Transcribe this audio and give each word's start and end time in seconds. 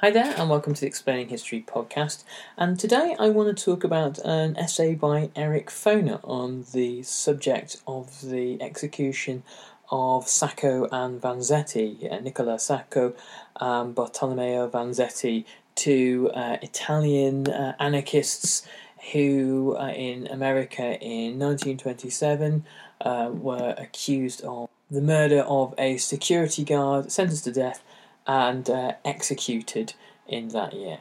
Hi 0.00 0.10
there, 0.10 0.32
and 0.38 0.48
welcome 0.48 0.72
to 0.72 0.80
the 0.80 0.86
Explaining 0.86 1.28
History 1.28 1.62
podcast. 1.68 2.24
And 2.56 2.80
today 2.80 3.14
I 3.18 3.28
want 3.28 3.54
to 3.54 3.64
talk 3.64 3.84
about 3.84 4.18
an 4.20 4.56
essay 4.56 4.94
by 4.94 5.28
Eric 5.36 5.68
Foner 5.68 6.20
on 6.24 6.64
the 6.72 7.02
subject 7.02 7.76
of 7.86 8.22
the 8.22 8.56
execution 8.62 9.42
of 9.90 10.26
Sacco 10.26 10.88
and 10.90 11.20
Vanzetti, 11.20 12.22
Nicola 12.22 12.58
Sacco 12.58 13.12
and 13.60 13.94
Bartolomeo 13.94 14.70
Vanzetti, 14.70 15.44
two 15.74 16.30
uh, 16.32 16.56
Italian 16.62 17.48
uh, 17.48 17.74
anarchists 17.78 18.66
who, 19.12 19.76
uh, 19.78 19.88
in 19.88 20.26
America 20.28 20.98
in 20.98 21.38
1927, 21.38 22.64
uh, 23.02 23.28
were 23.34 23.74
accused 23.76 24.40
of 24.44 24.70
the 24.90 25.02
murder 25.02 25.40
of 25.40 25.74
a 25.76 25.98
security 25.98 26.64
guard, 26.64 27.12
sentenced 27.12 27.44
to 27.44 27.52
death 27.52 27.82
and 28.30 28.70
uh, 28.70 28.92
executed 29.04 29.94
in 30.28 30.48
that 30.48 30.72
year. 30.72 31.00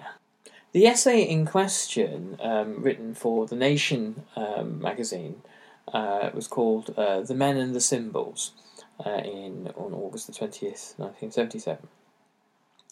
The 0.71 0.87
essay 0.87 1.21
in 1.21 1.45
question, 1.45 2.37
um, 2.41 2.81
written 2.81 3.13
for 3.13 3.45
The 3.45 3.55
Nation 3.55 4.23
um, 4.35 4.81
magazine, 4.81 5.43
uh, 5.93 6.31
was 6.33 6.47
called 6.47 6.91
uh, 6.97 7.21
The 7.21 7.35
Men 7.35 7.57
and 7.57 7.75
the 7.75 7.81
Symbols 7.81 8.53
uh, 9.05 9.21
in, 9.23 9.71
on 9.75 9.93
August 9.93 10.25
the 10.25 10.33
20th, 10.33 10.97
1977. 10.97 11.87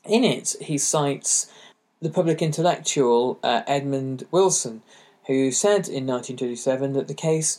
In 0.05 0.23
it, 0.23 0.55
he 0.61 0.77
cites 0.77 1.51
the 1.99 2.11
public 2.11 2.39
intellectual 2.39 3.39
uh, 3.41 3.63
Edmund 3.65 4.27
Wilson, 4.29 4.83
who 5.25 5.51
said 5.51 5.89
in 5.89 6.05
1937 6.05 6.93
that 6.93 7.07
the 7.07 7.15
case 7.15 7.57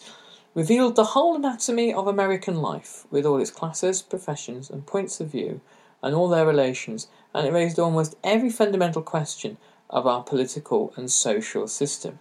revealed 0.54 0.94
the 0.94 1.12
whole 1.12 1.34
anatomy 1.34 1.92
of 1.92 2.06
American 2.06 2.54
life, 2.54 3.04
with 3.10 3.26
all 3.26 3.40
its 3.40 3.50
classes, 3.50 4.00
professions, 4.00 4.70
and 4.70 4.86
points 4.86 5.20
of 5.20 5.32
view, 5.32 5.60
and 6.02 6.14
all 6.14 6.28
their 6.28 6.46
relations, 6.46 7.08
and 7.34 7.46
it 7.46 7.52
raised 7.52 7.78
almost 7.78 8.16
every 8.22 8.50
fundamental 8.50 9.02
question 9.02 9.56
of 9.90 10.06
our 10.06 10.22
political 10.22 10.92
and 10.96 11.10
social 11.10 11.66
system. 11.66 12.18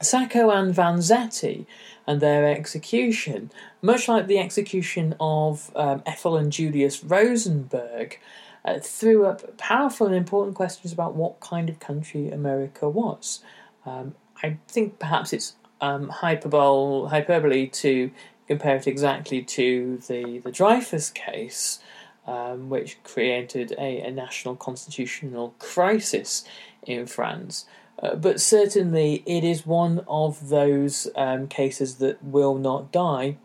Sacco 0.00 0.50
and 0.50 0.74
Vanzetti 0.74 1.66
and 2.06 2.20
their 2.20 2.46
execution, 2.46 3.50
much 3.82 4.08
like 4.08 4.26
the 4.26 4.38
execution 4.38 5.16
of 5.18 5.72
um, 5.74 6.02
Ethel 6.06 6.36
and 6.36 6.52
Julius 6.52 7.02
Rosenberg, 7.02 8.20
uh, 8.64 8.78
threw 8.78 9.26
up 9.26 9.56
powerful 9.58 10.06
and 10.06 10.14
important 10.14 10.56
questions 10.56 10.92
about 10.92 11.14
what 11.14 11.40
kind 11.40 11.68
of 11.68 11.80
country 11.80 12.30
America 12.30 12.88
was. 12.88 13.40
Um, 13.84 14.14
I 14.42 14.58
think 14.68 14.98
perhaps 14.98 15.32
it's 15.32 15.56
um, 15.80 16.08
hyperbole, 16.08 17.08
hyperbole 17.08 17.66
to 17.66 18.10
compare 18.46 18.76
it 18.76 18.86
exactly 18.86 19.42
to 19.42 19.98
the, 20.06 20.38
the 20.38 20.52
Dreyfus 20.52 21.10
case, 21.10 21.80
um, 22.28 22.68
which 22.68 23.02
created 23.04 23.72
a, 23.78 24.02
a, 24.02 24.10
national 24.10 24.54
constitutional 24.54 25.54
crisis 25.58 26.44
in 26.86 27.06
France. 27.06 27.64
Uh, 28.02 28.16
but 28.16 28.38
certainly, 28.38 29.22
it 29.24 29.42
is 29.42 29.64
one 29.64 30.04
of 30.06 30.50
those 30.50 31.08
um, 31.16 31.48
cases 31.48 31.96
that 31.96 32.22
will 32.22 32.56
not 32.56 32.92
die. 32.92 33.38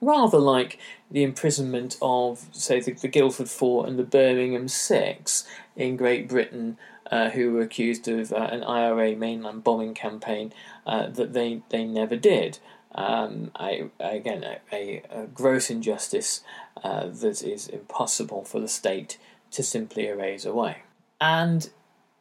Rather 0.00 0.38
like 0.38 0.78
the 1.10 1.22
imprisonment 1.22 1.98
of, 2.00 2.48
say, 2.52 2.80
the, 2.80 2.92
the 2.92 3.06
Guildford 3.06 3.50
Four 3.50 3.86
and 3.86 3.98
the 3.98 4.02
Birmingham 4.02 4.66
Six 4.66 5.46
in 5.76 5.98
Great 5.98 6.26
Britain, 6.26 6.78
uh, 7.10 7.28
who 7.28 7.52
were 7.52 7.60
accused 7.60 8.08
of 8.08 8.32
uh, 8.32 8.36
an 8.36 8.64
IRA 8.64 9.14
mainland 9.14 9.62
bombing 9.62 9.92
campaign 9.92 10.54
uh, 10.86 11.08
that 11.08 11.34
they, 11.34 11.60
they 11.68 11.84
never 11.84 12.16
did. 12.16 12.60
Um, 12.92 13.52
I, 13.54 13.90
again, 14.00 14.44
a, 14.72 15.02
a, 15.12 15.26
gross 15.26 15.70
injustice 15.70 16.42
uh, 16.82 17.06
that 17.06 17.42
is 17.42 17.68
impossible 17.68 18.44
for 18.44 18.60
the 18.60 18.68
state 18.68 19.18
to 19.50 19.62
simply 19.62 20.06
erase 20.06 20.44
away. 20.44 20.78
And 21.20 21.70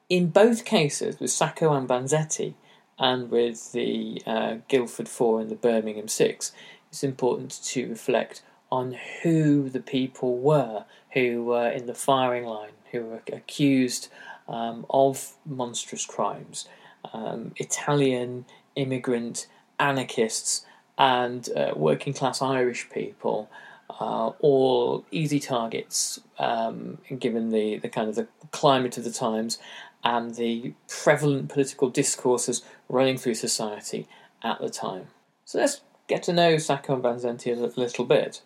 in 0.10 0.30
both 0.30 0.66
cases, 0.66 1.20
with 1.20 1.32
Sacco 1.32 1.74
and 1.74 1.88
Vanzetti, 1.88 2.56
and 2.98 3.32
with 3.32 3.72
the 3.72 4.22
uh, 4.26 4.58
Guildford 4.68 5.08
Four 5.08 5.40
and 5.40 5.50
the 5.50 5.56
Birmingham 5.56 6.10
Six, 6.10 6.52
it's 6.90 7.04
important 7.04 7.52
to 7.64 7.88
reflect 7.88 8.42
on 8.72 8.98
who 9.24 9.70
the 9.70 9.80
people 9.80 10.38
were 10.38 10.86
who 11.14 11.44
were 11.44 11.70
in 11.70 11.86
the 11.88 11.94
firing 11.94 12.46
line, 12.46 12.72
who 12.92 13.04
were 13.04 13.22
accused 13.32 14.10
um, 14.48 14.86
of 14.90 15.34
monstrous 15.46 16.06
crimes. 16.06 16.68
Um, 17.14 17.54
Italian 17.56 18.46
immigrant 18.76 19.48
anarchists 19.80 20.66
and 20.98 21.50
uh, 21.56 21.72
working 21.76 22.14
class 22.14 22.42
Irish 22.42 22.90
people, 22.90 23.50
uh, 23.90 24.32
all 24.40 25.06
easy 25.12 25.40
targets, 25.40 26.20
um, 26.38 27.00
given 27.18 27.50
the, 27.50 27.78
the 27.78 27.90
kind 27.90 28.10
of 28.10 28.16
the 28.16 28.28
climate 28.52 28.98
of 28.98 29.04
the 29.04 29.12
times 29.12 29.58
and 30.04 30.36
the 30.36 30.74
prevalent 30.88 31.50
political 31.50 31.90
discourses 31.90 32.64
running 32.88 33.18
through 33.18 33.36
society 33.36 34.08
at 34.44 34.60
the 34.60 34.70
time. 34.70 35.08
So 35.46 35.60
let's 35.60 35.82
get 36.08 36.24
to 36.24 36.34
know 36.34 36.58
Sacco 36.58 36.96
and 36.96 37.04
Vanzetti 37.04 37.52
a 37.52 37.80
little 37.80 38.06
bit. 38.06 38.42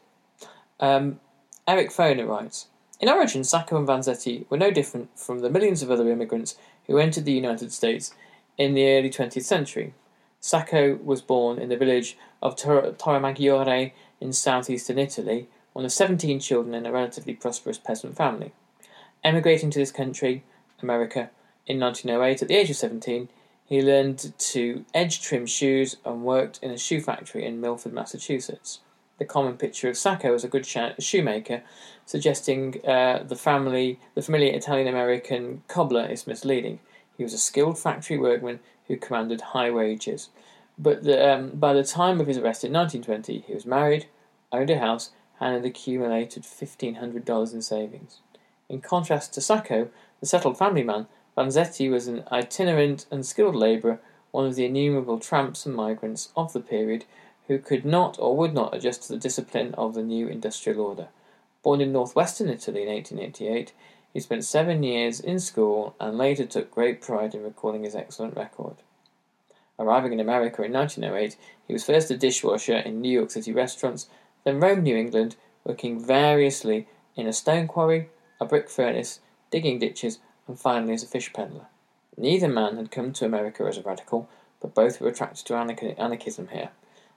Um, 0.79 1.19
Eric 1.67 1.91
Foner 1.91 2.27
writes 2.27 2.67
In 2.99 3.09
origin, 3.09 3.43
Sacco 3.43 3.77
and 3.77 3.87
Vanzetti 3.87 4.49
were 4.49 4.57
no 4.57 4.71
different 4.71 5.17
from 5.17 5.39
the 5.39 5.49
millions 5.49 5.83
of 5.83 5.91
other 5.91 6.09
immigrants 6.09 6.55
who 6.87 6.97
entered 6.97 7.25
the 7.25 7.33
United 7.33 7.71
States 7.71 8.13
in 8.57 8.73
the 8.73 8.87
early 8.87 9.09
20th 9.09 9.43
century. 9.43 9.93
Sacco 10.39 10.95
was 10.95 11.21
born 11.21 11.57
in 11.57 11.69
the 11.69 11.77
village 11.77 12.17
of 12.41 12.55
Tor- 12.55 12.91
Torremaggiore 12.91 13.93
in 14.23 14.31
southeastern 14.31 14.97
Italy, 14.97 15.49
one 15.73 15.83
of 15.83 15.91
17 15.91 16.39
children 16.39 16.73
in 16.73 16.85
a 16.85 16.91
relatively 16.91 17.33
prosperous 17.33 17.77
peasant 17.77 18.15
family. 18.15 18.53
Emigrating 19.23 19.69
to 19.71 19.79
this 19.79 19.91
country, 19.91 20.43
America, 20.81 21.29
in 21.67 21.79
1908 21.79 22.41
at 22.41 22.47
the 22.47 22.55
age 22.55 22.69
of 22.69 22.77
17, 22.77 23.27
he 23.65 23.81
learned 23.81 24.33
to 24.37 24.85
edge 24.93 25.21
trim 25.21 25.45
shoes 25.45 25.97
and 26.05 26.23
worked 26.23 26.59
in 26.61 26.71
a 26.71 26.77
shoe 26.77 27.01
factory 27.01 27.45
in 27.45 27.59
Milford, 27.59 27.93
Massachusetts. 27.93 28.79
The 29.19 29.25
common 29.25 29.57
picture 29.57 29.89
of 29.89 29.97
Sacco 29.97 30.33
as 30.33 30.43
a 30.43 30.49
good 30.49 30.65
shoemaker, 30.65 31.61
suggesting 32.05 32.85
uh, 32.85 33.23
the 33.23 33.35
family, 33.35 33.99
the 34.15 34.21
familiar 34.21 34.53
Italian 34.53 34.87
American 34.87 35.63
cobbler, 35.67 36.05
is 36.05 36.27
misleading. 36.27 36.79
He 37.17 37.23
was 37.23 37.33
a 37.33 37.37
skilled 37.37 37.77
factory 37.77 38.17
workman 38.17 38.59
who 38.87 38.97
commanded 38.97 39.41
high 39.41 39.69
wages. 39.69 40.29
But 40.77 41.03
the, 41.03 41.33
um, 41.33 41.51
by 41.51 41.73
the 41.73 41.83
time 41.83 42.19
of 42.19 42.27
his 42.27 42.37
arrest 42.37 42.63
in 42.63 42.73
1920, 42.73 43.45
he 43.47 43.53
was 43.53 43.65
married, 43.65 44.07
owned 44.51 44.69
a 44.69 44.79
house, 44.79 45.11
and 45.39 45.55
had 45.55 45.65
accumulated 45.65 46.43
$1,500 46.43 47.53
in 47.53 47.61
savings. 47.61 48.19
In 48.69 48.81
contrast 48.81 49.33
to 49.33 49.41
Sacco, 49.41 49.89
the 50.19 50.25
settled 50.25 50.57
family 50.57 50.83
man, 50.83 51.07
Vanzetti 51.37 51.89
was 51.91 52.07
an 52.07 52.23
itinerant 52.31 53.05
and 53.11 53.25
skilled 53.25 53.55
labourer, 53.55 53.99
one 54.31 54.45
of 54.45 54.55
the 54.55 54.65
innumerable 54.65 55.19
tramps 55.19 55.65
and 55.65 55.75
migrants 55.75 56.29
of 56.35 56.53
the 56.53 56.59
period 56.59 57.05
who 57.47 57.59
could 57.59 57.85
not 57.85 58.17
or 58.19 58.37
would 58.37 58.53
not 58.53 58.73
adjust 58.73 59.03
to 59.03 59.13
the 59.13 59.19
discipline 59.19 59.73
of 59.75 59.93
the 59.93 60.03
new 60.03 60.27
industrial 60.27 60.81
order. 60.81 61.07
Born 61.61 61.81
in 61.81 61.91
northwestern 61.91 62.49
Italy 62.49 62.83
in 62.83 62.89
1888, 62.89 63.73
he 64.13 64.19
spent 64.19 64.43
seven 64.43 64.83
years 64.83 65.19
in 65.19 65.39
school 65.39 65.95
and 65.99 66.17
later 66.17 66.45
took 66.45 66.71
great 66.71 67.01
pride 67.01 67.33
in 67.35 67.43
recalling 67.43 67.83
his 67.83 67.95
excellent 67.95 68.35
record. 68.35 68.75
Arriving 69.79 70.13
in 70.13 70.19
America 70.19 70.63
in 70.63 70.71
1908, 70.71 71.35
he 71.67 71.73
was 71.73 71.85
first 71.85 72.11
a 72.11 72.17
dishwasher 72.17 72.77
in 72.77 73.01
New 73.01 73.11
York 73.11 73.31
City 73.31 73.51
restaurants, 73.51 74.07
then 74.43 74.59
roamed 74.59 74.83
New 74.83 74.95
England, 74.95 75.35
working 75.63 75.99
variously 75.99 76.87
in 77.15 77.27
a 77.27 77.33
stone 77.33 77.67
quarry, 77.67 78.09
a 78.39 78.45
brick 78.45 78.69
furnace, 78.69 79.19
digging 79.49 79.79
ditches, 79.79 80.19
and 80.47 80.59
finally 80.59 80.93
as 80.93 81.03
a 81.03 81.07
fish 81.07 81.31
peddler. 81.33 81.67
Neither 82.17 82.47
man 82.47 82.77
had 82.77 82.91
come 82.91 83.13
to 83.13 83.25
America 83.25 83.63
as 83.63 83.77
a 83.77 83.81
radical, 83.81 84.29
but 84.61 84.75
both 84.75 85.01
were 85.01 85.09
attracted 85.09 85.45
to 85.47 85.55
anarchism 85.55 86.49
here. 86.49 86.69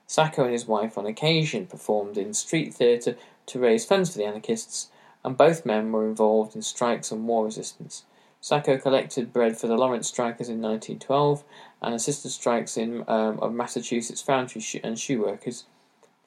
Sacco 0.07 0.43
and 0.43 0.53
his 0.53 0.65
wife 0.65 0.97
on 0.97 1.05
occasion 1.05 1.67
performed 1.67 2.17
in 2.17 2.33
street 2.33 2.73
theatre 2.73 3.15
to 3.45 3.59
raise 3.59 3.85
funds 3.85 4.11
for 4.11 4.17
the 4.17 4.25
anarchists, 4.25 4.89
and 5.23 5.37
both 5.37 5.65
men 5.65 5.91
were 5.91 6.07
involved 6.07 6.55
in 6.55 6.61
strikes 6.61 7.11
and 7.11 7.27
war 7.27 7.45
resistance. 7.45 8.05
Sacco 8.39 8.77
collected 8.77 9.33
bread 9.33 9.57
for 9.57 9.67
the 9.67 9.75
Lawrence 9.75 10.07
strikers 10.07 10.47
in 10.47 10.61
1912 10.61 11.43
and 11.81 11.93
assisted 11.93 12.31
strikes 12.31 12.77
in 12.77 13.03
um, 13.07 13.39
of 13.39 13.53
Massachusetts 13.53 14.21
foundry 14.21 14.63
and 14.83 14.99
shoe 14.99 15.21
workers. 15.21 15.65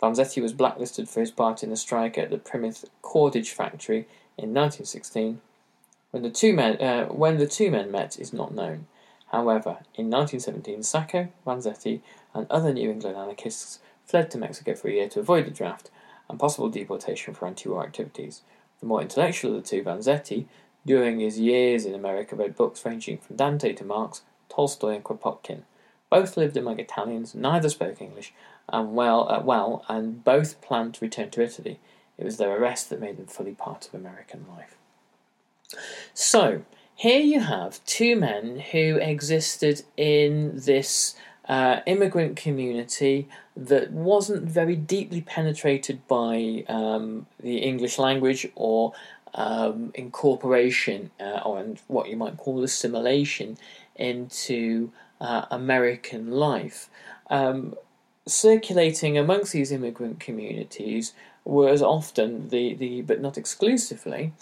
Vanzetti 0.03 0.41
was 0.41 0.53
blacklisted 0.53 1.09
for 1.09 1.21
his 1.21 1.31
part 1.31 1.63
in 1.63 1.71
the 1.71 1.77
strike 1.77 2.17
at 2.17 2.31
the 2.31 2.39
Plymouth 2.39 2.85
Cordage 3.03 3.51
factory 3.51 4.07
in 4.39 4.55
1916. 4.55 5.41
When 6.11 6.23
the 6.23 6.31
two 6.31 6.53
men, 6.53 6.81
uh, 6.81 7.07
when 7.07 7.39
the 7.39 7.47
two 7.47 7.71
men 7.71 7.91
met 7.91 8.19
is 8.19 8.33
not 8.33 8.55
known. 8.55 8.87
However, 9.31 9.79
in 9.95 10.11
1917, 10.11 10.83
Sacco, 10.83 11.29
Vanzetti, 11.47 12.01
and 12.35 12.47
other 12.51 12.73
New 12.73 12.91
England 12.91 13.17
anarchists 13.17 13.79
fled 14.05 14.31
to 14.31 14.39
Mexico 14.39 14.75
for 14.75 14.89
a 14.89 14.93
year 14.93 15.09
to 15.11 15.21
avoid 15.21 15.47
the 15.47 15.53
draft 15.53 15.91
and 16.29 16.39
possible 16.39 16.69
deportation 16.69 17.35
for 17.35 17.47
anti-war 17.47 17.85
activities. 17.85 18.43
The 18.81 18.87
more 18.87 19.03
intellectual 19.03 19.55
of 19.55 19.63
the 19.63 19.69
two, 19.69 19.85
Vanzetti, 19.85 20.47
during 20.85 21.21
his 21.21 21.39
years 21.39 21.85
in 21.85 21.95
America, 21.95 22.35
read 22.35 22.57
books 22.57 22.85
ranging 22.85 23.19
from 23.19 23.37
Dante 23.37 23.73
to 23.75 23.85
Marx, 23.85 24.23
Tolstoy, 24.51 24.97
and 24.97 25.05
Kropotkin. 25.05 25.63
Both 26.11 26.37
lived 26.37 26.57
among 26.57 26.81
Italians, 26.81 27.35
neither 27.35 27.69
spoke 27.69 28.03
English, 28.03 28.33
and 28.69 28.95
well, 28.95 29.31
uh, 29.31 29.41
well, 29.41 29.85
and 29.89 30.25
both 30.25 30.61
planned 30.61 30.95
to 30.95 31.05
return 31.05 31.31
to 31.31 31.43
Italy. 31.43 31.79
It 32.19 32.25
was 32.25 32.37
their 32.37 32.57
arrest 32.57 32.91
that 32.91 33.01
made 33.01 33.17
them 33.17 33.27
fully 33.27 33.53
part 33.53 33.87
of 33.87 33.95
American 33.95 34.45
life. 34.49 34.77
So, 36.13 36.63
here 36.95 37.21
you 37.21 37.41
have 37.41 37.83
two 37.87 38.17
men 38.17 38.59
who 38.59 38.97
existed 38.97 39.85
in 39.97 40.53
this 40.55 41.15
uh, 41.49 41.81
immigrant 41.87 42.37
community 42.37 43.29
that 43.57 43.91
wasn't 43.91 44.45
very 44.45 44.77
deeply 44.77 45.21
penetrated 45.21 46.07
by 46.07 46.65
um, 46.69 47.27
the 47.41 47.59
English 47.59 47.99
language 47.99 48.47
or 48.55 48.93
um, 49.35 49.93
incorporation 49.95 51.11
uh, 51.21 51.41
or 51.45 51.65
what 51.87 52.09
you 52.09 52.17
might 52.17 52.37
call 52.37 52.63
assimilation 52.63 53.57
into 53.97 54.93
uh, 55.21 55.47
American 55.51 56.31
life. 56.31 56.89
Um, 57.29 57.75
circulating 58.27 59.19
amongst 59.19 59.53
these 59.53 59.73
immigrant 59.73 60.21
communities 60.21 61.13
was 61.45 61.83
often 61.83 62.49
the, 62.49 62.75
the 62.75 63.03
but 63.03 63.21
not 63.21 63.39
exclusively 63.39 64.33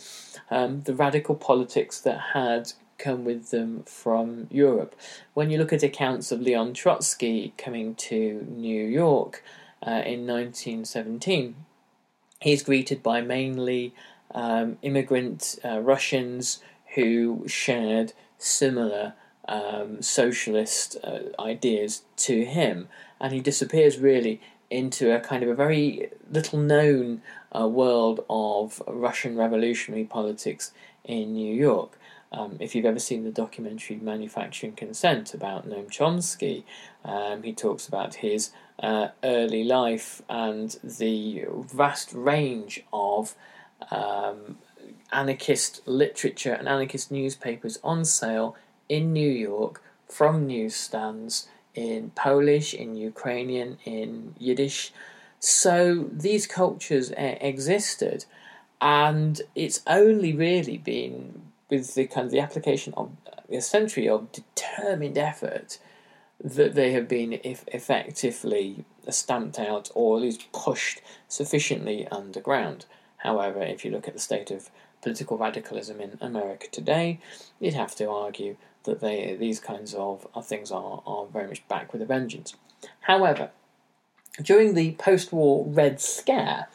um, 0.51 0.83
the 0.83 0.95
radical 0.95 1.35
politics 1.35 2.01
that 2.01 2.21
had 2.33 2.73
come 2.99 3.25
with 3.25 3.51
them 3.51 3.85
from 3.85 4.49
Europe. 4.51 4.97
When 5.35 5.51
you 5.51 5.59
look 5.59 5.73
at 5.73 5.83
accounts 5.83 6.33
of 6.33 6.41
Leon 6.41 6.75
Trotsky 6.75 7.55
coming 7.57 7.95
to 7.95 8.47
New 8.51 8.85
York 8.85 9.45
uh, 9.87 10.03
in 10.05 10.27
1917, 10.27 11.55
he's 12.41 12.63
greeted 12.65 13.03
by 13.03 13.21
mainly 13.21 13.95
um, 14.35 14.79
immigrant 14.83 15.59
uh, 15.65 15.79
Russians 15.79 16.61
who 16.95 17.45
shared 17.47 18.13
similar 18.37 19.15
um, 19.49 20.03
socialist 20.03 20.97
uh, 21.03 21.21
ideas 21.41 22.03
to 22.17 22.45
him, 22.45 22.89
and 23.21 23.33
he 23.33 23.41
disappears 23.41 23.99
really 23.99 24.41
into 24.71 25.15
a 25.15 25.21
kind 25.21 25.43
of 25.43 25.49
a 25.49 25.55
very 25.55 26.11
little 26.31 26.59
known 26.59 27.23
uh, 27.59 27.67
world 27.67 28.25
of 28.29 28.83
Russian 28.87 29.37
revolutionary 29.37 30.05
politics 30.05 30.73
in 31.05 31.33
New 31.33 31.55
York. 31.55 31.99
Um, 32.31 32.59
if 32.61 32.75
you've 32.75 32.85
ever 32.85 32.99
seen 32.99 33.25
the 33.25 33.31
documentary 33.31 33.97
Manufacturing 33.97 34.73
Consent 34.73 35.33
about 35.33 35.67
Noam 35.67 35.89
Chomsky, 35.89 36.65
um, 37.03 37.43
he 37.43 37.55
talks 37.55 37.89
about 37.89 38.17
his 38.17 38.51
uh, 38.83 39.09
early 39.25 39.65
life 39.65 40.21
and 40.29 40.79
the 40.85 41.47
vast 41.49 42.13
range 42.13 42.85
of 42.93 43.35
um, 43.91 44.59
anarchist 45.11 45.81
literature 45.87 46.53
and 46.53 46.69
anarchist 46.69 47.11
newspapers 47.11 47.79
on 47.83 48.05
sale 48.05 48.57
in 48.89 49.13
New 49.13 49.31
York 49.31 49.83
from 50.07 50.47
newsstands 50.47 51.49
in 51.75 52.11
Polish, 52.11 52.75
in 52.75 52.97
Ukrainian, 52.97 53.79
in 53.85 54.35
Yiddish. 54.39 54.93
So 55.39 56.09
these 56.13 56.47
cultures 56.47 57.13
uh, 57.13 57.37
existed, 57.41 58.25
and 58.81 59.41
it's 59.55 59.81
only 59.87 60.33
really 60.33 60.79
been 60.79 61.43
with 61.71 61.95
the 61.95 62.07
kind 62.07 62.25
of 62.25 62.33
the 62.33 62.41
application 62.41 62.95
of 62.97 63.11
a 63.51 63.61
century 63.61 64.09
of 64.09 64.33
determined 64.33 65.19
effort 65.19 65.79
that 66.43 66.75
they 66.75 66.93
have 66.93 67.09
been 67.09 67.41
effectively 67.43 68.85
stamped 69.09 69.59
out 69.59 69.91
or 69.95 70.17
at 70.17 70.23
least 70.23 70.53
pushed 70.53 71.01
sufficiently 71.27 72.07
underground. 72.09 72.87
However, 73.19 73.63
if 73.63 73.85
you 73.85 73.91
look 73.91 74.07
at 74.07 74.15
the 74.15 74.21
state 74.21 74.51
of 74.51 74.71
political 75.03 75.37
radicalism 75.37 76.01
in 76.01 76.19
America 76.21 76.69
today, 76.71 77.19
you'd 77.59 77.75
have 77.75 77.95
to 77.97 78.09
argue 78.09 78.57
that 78.89 79.01
they 79.01 79.37
these 79.39 79.61
kinds 79.61 79.95
of, 79.95 80.27
things 80.43 80.71
are, 80.71 81.03
are 81.07 81.27
very 81.27 81.47
much 81.47 81.67
back 81.69 81.93
with 81.93 82.03
a 82.03 82.07
vengeance. 82.07 82.55
However, 83.01 83.51
during 84.43 84.75
the 84.75 84.93
post 84.93 85.33
war 85.33 85.65
Red 85.67 86.01
Scare, 86.01 86.69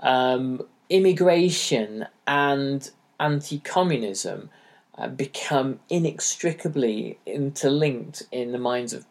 um, 0.00 0.62
immigration 0.88 2.06
and 2.26 2.90
anti 3.18 3.58
communism 3.60 4.50
uh, 4.96 5.08
become 5.08 5.80
inextricably 5.88 7.18
interlinked 7.26 8.22
in 8.30 8.52
the 8.52 8.58
minds 8.58 8.92
of 8.92 9.06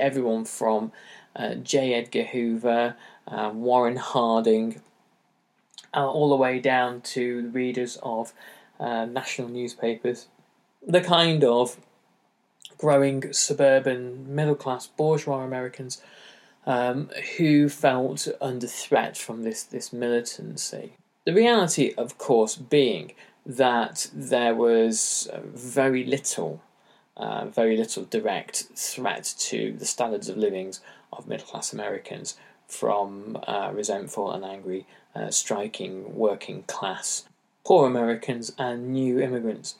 everyone 0.00 0.44
from 0.44 0.92
uh, 1.36 1.54
J. 1.54 1.94
Edgar 1.94 2.24
Hoover, 2.24 2.96
uh, 3.26 3.50
Warren 3.54 3.96
Harding, 3.96 4.80
uh, 5.94 6.06
all 6.10 6.28
the 6.28 6.36
way 6.36 6.58
down 6.58 7.00
to 7.00 7.42
the 7.42 7.48
readers 7.48 7.98
of 8.02 8.32
uh, 8.80 9.04
national 9.06 9.48
newspapers. 9.48 10.26
The 10.86 11.00
kind 11.00 11.44
of 11.44 11.76
growing 12.78 13.32
suburban 13.32 14.34
middle 14.34 14.54
class 14.54 14.86
bourgeois 14.86 15.42
Americans 15.44 16.00
um, 16.66 17.10
who 17.36 17.68
felt 17.68 18.28
under 18.40 18.66
threat 18.66 19.16
from 19.16 19.42
this, 19.42 19.62
this 19.62 19.92
militancy. 19.92 20.92
The 21.24 21.34
reality, 21.34 21.94
of 21.98 22.18
course, 22.18 22.56
being 22.56 23.12
that 23.44 24.10
there 24.14 24.54
was 24.54 25.28
very 25.34 26.04
little, 26.04 26.62
uh, 27.16 27.46
very 27.46 27.76
little 27.76 28.04
direct 28.04 28.64
threat 28.74 29.34
to 29.38 29.72
the 29.72 29.86
standards 29.86 30.28
of 30.28 30.36
livings 30.36 30.80
of 31.12 31.26
middle 31.26 31.46
class 31.46 31.72
Americans 31.72 32.36
from 32.66 33.38
uh, 33.46 33.70
resentful 33.72 34.30
and 34.30 34.44
angry, 34.44 34.86
uh, 35.14 35.30
striking 35.30 36.14
working 36.14 36.62
class 36.64 37.24
poor 37.68 37.86
Americans 37.86 38.50
and 38.56 38.94
new 38.94 39.20
immigrants. 39.20 39.74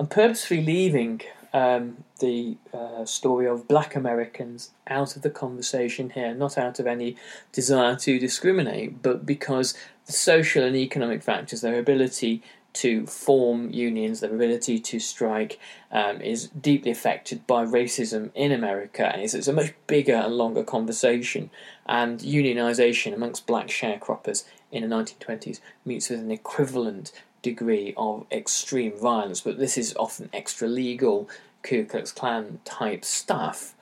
I'm 0.00 0.06
purposefully 0.06 0.64
leaving 0.64 1.20
um, 1.54 1.98
the 2.18 2.56
uh, 2.74 3.04
story 3.04 3.46
of 3.46 3.68
black 3.68 3.94
Americans 3.94 4.72
out 4.88 5.14
of 5.14 5.22
the 5.22 5.30
conversation 5.30 6.10
here, 6.10 6.34
not 6.34 6.58
out 6.58 6.80
of 6.80 6.86
any 6.86 7.16
desire 7.52 7.94
to 7.94 8.18
discriminate, 8.18 9.00
but 9.02 9.24
because 9.24 9.74
the 10.06 10.12
social 10.12 10.64
and 10.64 10.74
economic 10.74 11.22
factors, 11.22 11.60
their 11.60 11.78
ability 11.78 12.42
to 12.72 13.06
form 13.06 13.70
unions, 13.70 14.18
their 14.18 14.34
ability 14.34 14.80
to 14.80 14.98
strike, 14.98 15.60
um, 15.92 16.20
is 16.20 16.48
deeply 16.48 16.90
affected 16.90 17.46
by 17.46 17.64
racism 17.64 18.32
in 18.34 18.50
America, 18.50 19.06
and 19.06 19.22
it's, 19.22 19.32
it's, 19.32 19.46
a 19.46 19.52
much 19.52 19.72
bigger 19.86 20.14
and 20.14 20.34
longer 20.34 20.64
conversation. 20.64 21.50
And 21.86 22.18
unionisation 22.18 23.14
amongst 23.14 23.46
black 23.46 23.68
sharecroppers 23.68 24.44
in 24.72 24.88
the 24.88 24.92
1920s 24.92 25.60
meets 25.84 26.10
with 26.10 26.18
an 26.18 26.32
equivalent 26.32 27.12
degree 27.44 27.94
of 27.96 28.26
extreme 28.32 28.98
violence, 28.98 29.42
but 29.42 29.58
this 29.58 29.78
is 29.78 29.94
often 29.96 30.30
extra 30.32 30.66
legal 30.66 31.28
Ku 31.62 31.84
Klux 31.84 32.10
Klan 32.10 32.58
type 32.64 33.04
stuff, 33.04 33.74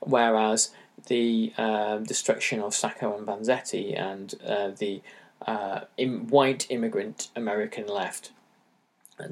whereas 0.00 0.70
the 1.06 1.52
uh, 1.56 1.98
destruction 1.98 2.60
of 2.60 2.74
Sacco 2.74 3.16
and 3.16 3.26
Vanzetti 3.26 3.98
and 3.98 4.34
uh, 4.46 4.68
the 4.68 5.00
uh, 5.46 5.80
white 5.96 6.66
immigrant 6.70 7.30
American 7.34 7.86
left 7.86 8.30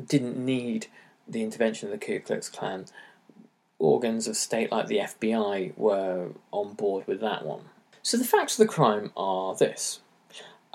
didn't 0.06 0.36
need 0.36 0.86
the 1.28 1.42
intervention 1.42 1.88
of 1.88 1.92
the 1.92 2.04
Ku 2.04 2.18
Klux 2.20 2.48
Klan. 2.48 2.86
Organs 3.78 4.26
of 4.26 4.36
state 4.36 4.72
like 4.72 4.86
the 4.86 4.98
FBI 4.98 5.76
were 5.76 6.30
on 6.50 6.72
board 6.72 7.06
with 7.06 7.20
that 7.20 7.44
one. 7.44 7.64
So 8.02 8.16
the 8.16 8.24
facts 8.24 8.58
of 8.58 8.66
the 8.66 8.72
crime 8.72 9.12
are 9.16 9.54
this. 9.54 10.00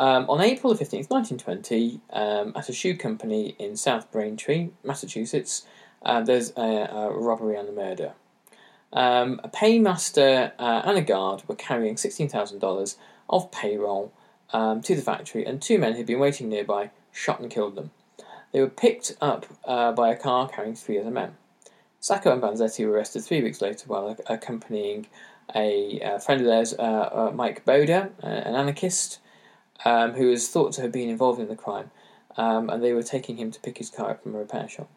Um, 0.02 0.28
on 0.32 0.42
April 0.42 0.74
the 0.74 0.84
15th, 0.84 1.12
1920, 1.12 2.02
um, 2.12 2.54
at 2.56 2.70
a 2.70 2.74
shoe 2.74 2.98
company 2.98 3.56
in 3.60 3.78
South 3.78 4.12
Braintree, 4.12 4.70
Massachusetts, 4.84 5.68
uh, 6.02 6.22
there's 6.22 6.52
a, 6.58 6.90
a, 6.92 7.12
robbery 7.12 7.56
and 7.56 7.70
a 7.70 7.72
murder. 7.72 8.14
Um, 8.92 9.40
a 9.44 9.48
paymaster 9.48 10.54
uh, 10.58 10.82
and 10.86 10.98
a 10.98 11.04
guard 11.04 11.44
were 11.48 11.54
carrying 11.54 11.98
$16,000 11.98 12.96
of 13.30 13.52
payroll 13.52 14.12
um, 14.52 14.82
to 14.82 14.96
the 14.96 15.04
factory, 15.04 15.46
and 15.46 15.62
two 15.62 15.78
men 15.78 15.94
who'd 15.94 16.08
been 16.08 16.18
waiting 16.18 16.50
nearby 16.50 16.90
shot 17.12 17.40
and 17.40 17.52
killed 17.52 17.76
them. 17.76 17.92
They 18.54 18.60
were 18.60 18.70
picked 18.70 19.16
up 19.22 19.46
uh, 19.66 19.92
by 19.92 20.10
a 20.10 20.18
car 20.18 20.50
carrying 20.50 20.74
three 20.74 20.98
other 20.98 21.12
men. 21.12 21.36
Sacco 22.00 22.34
and 22.34 22.42
Vanzetti 22.42 22.88
were 22.88 22.94
arrested 22.94 23.24
three 23.24 23.44
weeks 23.44 23.62
later 23.62 23.86
while 23.86 24.18
accompanying 24.26 25.06
a, 25.54 26.18
friend 26.26 26.42
of 26.42 26.48
theirs, 26.48 26.74
uh, 26.80 26.82
uh, 26.82 27.32
Mike 27.36 27.64
Boda, 27.66 28.10
an 28.24 28.56
anarchist, 28.56 29.20
um, 29.86 30.14
who 30.14 30.28
was 30.28 30.50
thought 30.50 30.74
to 30.74 30.82
have 30.82 30.92
been 30.92 31.10
involved 31.10 31.40
in 31.40 31.48
the 31.48 31.56
crime, 31.56 31.92
um, 32.38 32.70
and 32.70 32.84
they 32.84 32.94
were 32.94 33.04
taking 33.04 33.38
him 33.38 33.52
to 33.52 33.60
pick 33.60 33.78
his 33.78 33.90
car 33.90 34.12
up 34.12 34.24
from 34.24 34.36
a 34.36 34.40
repair 34.40 34.68
shop. 34.68 34.90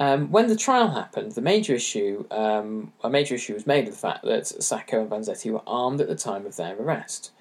Um, 0.00 0.30
when 0.30 0.46
the 0.46 0.56
trial 0.56 0.88
happened, 0.88 1.32
the 1.32 1.40
major 1.40 1.74
issue, 1.74 2.24
um, 2.30 2.92
a 3.02 3.10
major 3.10 3.34
issue 3.34 3.54
was 3.54 3.66
made 3.66 3.88
of 3.88 3.94
the 3.94 3.98
fact 3.98 4.24
that 4.24 4.46
Sacco 4.46 5.00
and 5.00 5.10
Vanzetti 5.10 5.50
were 5.50 5.62
armed 5.66 6.00
at 6.00 6.08
the 6.08 6.14
time 6.14 6.46
of 6.46 6.56
their 6.56 6.76
arrest, 6.76 7.32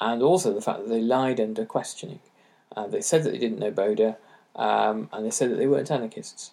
and 0.00 0.22
also 0.22 0.52
the 0.52 0.60
fact 0.60 0.80
that 0.80 0.88
they 0.88 1.00
lied 1.00 1.40
under 1.40 1.64
questioning. 1.64 2.20
Uh, 2.76 2.86
they 2.86 3.00
said 3.00 3.24
that 3.24 3.30
they 3.30 3.38
didn't 3.38 3.58
know 3.58 3.72
Boda, 3.72 4.16
um, 4.54 5.08
and 5.12 5.24
they 5.24 5.30
said 5.30 5.50
that 5.50 5.56
they 5.56 5.66
weren't 5.66 5.90
anarchists. 5.90 6.52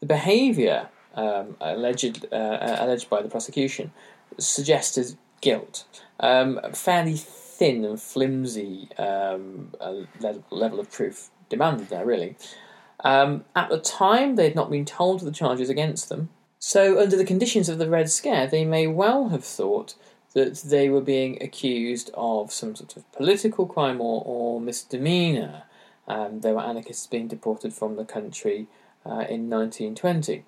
The 0.00 0.06
behaviour 0.06 0.88
um, 1.14 1.56
alleged 1.60 2.26
uh, 2.32 2.58
alleged 2.78 3.10
by 3.10 3.22
the 3.22 3.28
prosecution 3.28 3.92
suggested 4.38 5.16
guilt. 5.40 5.84
Fairly 6.20 7.16
thin 7.58 7.84
and 7.84 8.00
flimsy 8.00 8.88
um, 8.98 9.72
level 10.50 10.80
of 10.80 10.90
proof 10.90 11.30
demanded 11.48 11.88
there, 11.88 12.06
really. 12.06 12.36
Um, 13.00 13.44
at 13.54 13.68
the 13.68 13.78
time, 13.78 14.36
they 14.36 14.44
had 14.44 14.54
not 14.54 14.70
been 14.70 14.84
told 14.84 15.20
of 15.20 15.26
the 15.26 15.32
charges 15.32 15.68
against 15.68 16.08
them, 16.08 16.30
so 16.58 17.00
under 17.00 17.16
the 17.16 17.24
conditions 17.24 17.68
of 17.68 17.78
the 17.78 17.88
Red 17.88 18.10
Scare, 18.10 18.46
they 18.46 18.64
may 18.64 18.86
well 18.86 19.28
have 19.28 19.44
thought 19.44 19.94
that 20.32 20.56
they 20.62 20.88
were 20.88 21.00
being 21.00 21.42
accused 21.42 22.10
of 22.14 22.52
some 22.52 22.74
sort 22.74 22.96
of 22.96 23.10
political 23.12 23.66
crime 23.66 24.00
or, 24.00 24.22
or 24.26 24.60
misdemeanour. 24.60 25.62
Um, 26.08 26.40
there 26.40 26.54
were 26.54 26.62
anarchists 26.62 27.06
being 27.06 27.28
deported 27.28 27.72
from 27.72 27.96
the 27.96 28.04
country 28.04 28.66
uh, 29.04 29.24
in 29.28 29.48
1920. 29.48 30.44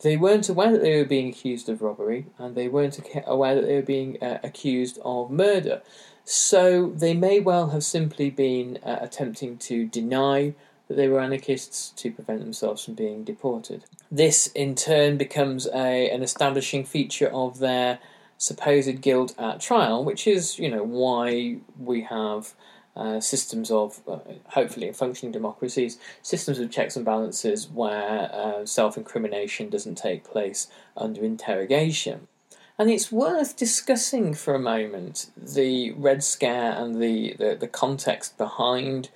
They 0.00 0.16
weren't 0.16 0.48
aware 0.48 0.72
that 0.72 0.80
they 0.80 0.96
were 0.96 1.04
being 1.04 1.28
accused 1.28 1.68
of 1.68 1.82
robbery, 1.82 2.26
and 2.38 2.54
they 2.54 2.68
weren't 2.68 2.98
aware 3.26 3.54
that 3.54 3.66
they 3.66 3.74
were 3.74 3.82
being 3.82 4.22
uh, 4.22 4.38
accused 4.42 4.98
of 5.04 5.30
murder. 5.30 5.82
So 6.30 6.90
they 6.94 7.14
may 7.14 7.40
well 7.40 7.70
have 7.70 7.82
simply 7.82 8.28
been 8.28 8.78
uh, 8.84 8.98
attempting 9.00 9.56
to 9.60 9.86
deny 9.86 10.52
that 10.86 10.94
they 10.94 11.08
were 11.08 11.20
anarchists 11.20 11.88
to 11.96 12.12
prevent 12.12 12.40
themselves 12.40 12.84
from 12.84 12.92
being 12.92 13.24
deported. 13.24 13.84
This, 14.10 14.48
in 14.48 14.74
turn, 14.74 15.16
becomes 15.16 15.66
a, 15.68 16.10
an 16.10 16.22
establishing 16.22 16.84
feature 16.84 17.28
of 17.28 17.60
their 17.60 17.98
supposed 18.36 19.00
guilt 19.00 19.34
at 19.38 19.62
trial, 19.62 20.04
which 20.04 20.26
is, 20.26 20.58
you 20.58 20.68
know, 20.68 20.82
why 20.82 21.60
we 21.78 22.02
have 22.02 22.52
uh, 22.94 23.20
systems 23.20 23.70
of, 23.70 24.02
uh, 24.06 24.18
hopefully, 24.48 24.88
in 24.88 24.92
functioning 24.92 25.32
democracies, 25.32 25.96
systems 26.20 26.58
of 26.58 26.70
checks 26.70 26.94
and 26.94 27.06
balances 27.06 27.68
where 27.68 28.30
uh, 28.34 28.66
self 28.66 28.98
incrimination 28.98 29.70
doesn't 29.70 29.94
take 29.94 30.24
place 30.24 30.68
under 30.94 31.24
interrogation. 31.24 32.28
And 32.78 32.90
it's 32.90 33.10
worth 33.10 33.56
discussing 33.56 34.34
for 34.34 34.54
a 34.54 34.60
moment 34.60 35.30
the 35.36 35.90
Red 35.92 36.22
Scare 36.22 36.72
and 36.72 37.02
the, 37.02 37.34
the, 37.36 37.56
the 37.58 37.66
context 37.66 38.38
behind 38.38 39.10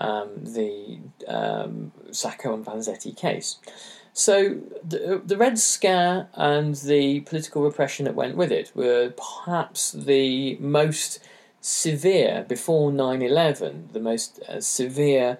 um, 0.00 0.30
the 0.42 0.98
um, 1.28 1.92
Sacco 2.10 2.52
and 2.52 2.66
Vanzetti 2.66 3.16
case. 3.16 3.58
So, 4.12 4.60
the, 4.82 5.22
the 5.24 5.36
Red 5.36 5.58
Scare 5.58 6.28
and 6.34 6.74
the 6.74 7.20
political 7.20 7.62
repression 7.62 8.06
that 8.06 8.14
went 8.14 8.36
with 8.36 8.50
it 8.50 8.72
were 8.74 9.10
perhaps 9.10 9.92
the 9.92 10.56
most 10.56 11.20
severe 11.60 12.44
before 12.48 12.90
9 12.90 13.22
11, 13.22 13.90
the 13.92 14.00
most 14.00 14.40
uh, 14.48 14.60
severe 14.60 15.38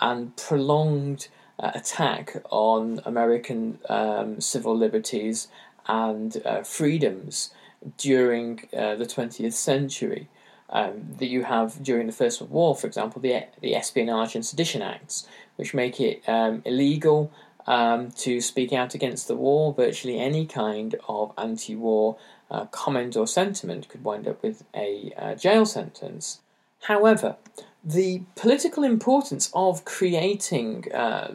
and 0.00 0.36
prolonged 0.36 1.28
uh, 1.58 1.70
attack 1.74 2.42
on 2.50 3.00
American 3.06 3.78
um, 3.88 4.40
civil 4.40 4.76
liberties 4.76 5.48
and 5.88 6.42
uh, 6.44 6.62
freedoms 6.62 7.50
during 7.98 8.68
uh, 8.76 8.94
the 8.96 9.06
20th 9.06 9.52
century. 9.52 10.28
Um, 10.68 11.14
that 11.18 11.28
you 11.28 11.44
have 11.44 11.80
during 11.84 12.08
the 12.08 12.12
First 12.12 12.40
World 12.40 12.50
War, 12.50 12.74
for 12.74 12.88
example, 12.88 13.22
the, 13.22 13.44
the 13.60 13.76
Espionage 13.76 14.34
and 14.34 14.44
Sedition 14.44 14.82
Acts, 14.82 15.28
which 15.54 15.74
make 15.74 16.00
it 16.00 16.28
um, 16.28 16.62
illegal 16.64 17.30
um, 17.68 18.10
to 18.12 18.40
speak 18.40 18.72
out 18.72 18.92
against 18.92 19.28
the 19.28 19.36
war. 19.36 19.72
Virtually 19.72 20.18
any 20.18 20.44
kind 20.44 20.96
of 21.08 21.32
anti 21.38 21.76
war 21.76 22.16
uh, 22.50 22.66
comment 22.66 23.16
or 23.16 23.26
sentiment 23.26 23.88
could 23.88 24.04
wind 24.04 24.26
up 24.26 24.42
with 24.42 24.64
a 24.74 25.12
uh, 25.16 25.34
jail 25.34 25.66
sentence. 25.66 26.40
However, 26.82 27.36
the 27.84 28.22
political 28.34 28.82
importance 28.82 29.50
of 29.54 29.84
creating 29.84 30.92
uh, 30.92 31.34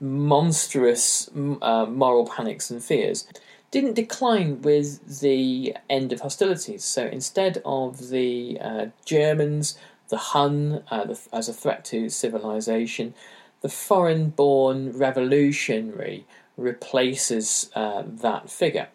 monstrous 0.00 1.30
uh, 1.62 1.86
moral 1.86 2.26
panics 2.26 2.70
and 2.70 2.82
fears 2.82 3.26
didn't 3.74 3.94
decline 3.94 4.62
with 4.62 5.20
the 5.20 5.76
end 5.90 6.12
of 6.12 6.20
hostilities. 6.20 6.84
So 6.84 7.06
instead 7.06 7.60
of 7.64 8.08
the 8.10 8.56
uh, 8.60 8.86
Germans, 9.04 9.76
the 10.10 10.16
Hun 10.16 10.84
uh, 10.92 11.04
the, 11.04 11.20
as 11.32 11.48
a 11.48 11.52
threat 11.52 11.84
to 11.86 12.08
civilization, 12.08 13.14
the 13.62 13.68
foreign 13.68 14.30
born 14.30 14.96
revolutionary 14.96 16.24
replaces 16.56 17.68
that 17.74 18.48
figure. 18.48 18.88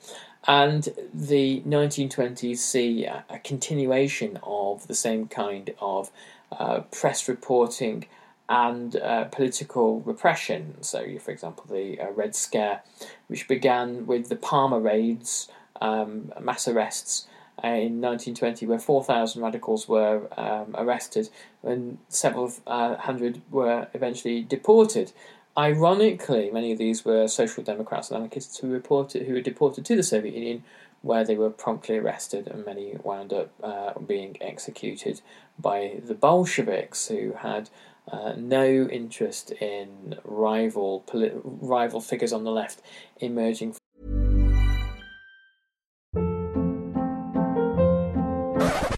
And 0.47 0.87
the 1.13 1.61
1920s 1.67 2.57
see 2.57 3.03
a, 3.03 3.25
a 3.29 3.39
continuation 3.39 4.39
of 4.43 4.87
the 4.87 4.95
same 4.95 5.27
kind 5.27 5.73
of 5.81 6.09
uh, 6.51 6.81
press 6.91 7.27
reporting 7.27 8.05
and 8.49 8.95
uh, 8.95 9.25
political 9.25 10.01
repression. 10.01 10.81
So, 10.81 11.05
for 11.19 11.31
example, 11.31 11.65
the 11.69 12.01
uh, 12.01 12.11
Red 12.11 12.35
Scare, 12.35 12.81
which 13.27 13.47
began 13.47 14.07
with 14.07 14.27
the 14.27 14.35
Palmer 14.35 14.79
raids, 14.79 15.49
um, 15.79 16.33
mass 16.41 16.67
arrests 16.67 17.27
uh, 17.63 17.67
in 17.67 18.01
1920, 18.01 18.65
where 18.65 18.79
4,000 18.79 19.41
radicals 19.41 19.87
were 19.87 20.27
um, 20.37 20.75
arrested 20.75 21.29
and 21.63 21.99
several 22.09 22.51
uh, 22.65 22.95
hundred 22.95 23.41
were 23.51 23.87
eventually 23.93 24.41
deported. 24.41 25.11
Ironically, 25.55 26.49
many 26.51 26.71
of 26.71 26.79
these 26.79 27.05
were 27.05 27.27
social 27.27 27.63
democrats 27.63 28.09
and 28.09 28.17
anarchists 28.17 28.57
who 28.59 28.71
reported 28.71 29.27
who 29.27 29.33
were 29.33 29.41
deported 29.41 29.85
to 29.85 29.95
the 29.95 30.03
Soviet 30.03 30.33
Union, 30.33 30.63
where 31.01 31.23
they 31.23 31.35
were 31.35 31.49
promptly 31.49 31.97
arrested, 31.97 32.47
and 32.47 32.65
many 32.65 32.95
wound 33.03 33.31
up 33.33 33.51
uh, 33.61 33.99
being 33.99 34.37
executed 34.41 35.21
by 35.59 35.99
the 36.03 36.13
Bolsheviks, 36.13 37.07
who 37.09 37.33
had 37.33 37.69
uh, 38.11 38.33
no 38.37 38.87
interest 38.87 39.51
in 39.51 40.15
rival 40.23 41.05
rival 41.43 42.01
figures 42.01 42.33
on 42.33 42.43
the 42.43 42.51
left 42.51 42.81
emerging. 43.19 43.75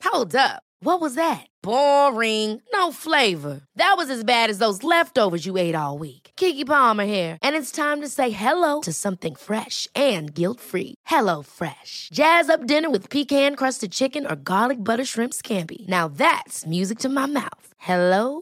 Hold 0.04 0.36
up. 0.36 0.64
What 0.84 1.00
was 1.00 1.14
that? 1.14 1.46
Boring. 1.62 2.60
No 2.74 2.92
flavor. 2.92 3.62
That 3.76 3.94
was 3.98 4.10
as 4.10 4.24
bad 4.24 4.50
as 4.50 4.58
those 4.58 4.84
leftovers 4.84 5.46
you 5.46 5.56
ate 5.58 5.76
all 5.76 6.00
week. 6.00 6.32
Keke 6.38 6.66
Palmer 6.66 7.06
here, 7.06 7.38
and 7.44 7.56
it's 7.56 7.72
time 7.72 8.02
to 8.02 8.08
say 8.08 8.32
hello 8.32 8.82
to 8.82 8.92
something 8.92 9.36
fresh 9.36 9.88
and 9.96 10.34
guilt-free. 10.34 10.96
Hello 11.06 11.42
Fresh. 11.42 12.10
Jazz 12.12 12.50
up 12.50 12.68
dinner 12.68 12.90
with 12.90 13.10
pecan-crusted 13.10 13.92
chicken 13.92 14.26
or 14.26 14.36
garlic 14.36 14.84
butter 14.84 15.06
shrimp 15.06 15.34
scampi. 15.34 15.88
Now 15.88 16.08
that's 16.08 16.66
music 16.66 17.00
to 17.00 17.10
my 17.10 17.28
mouth. 17.28 17.68
Hello 17.78 18.42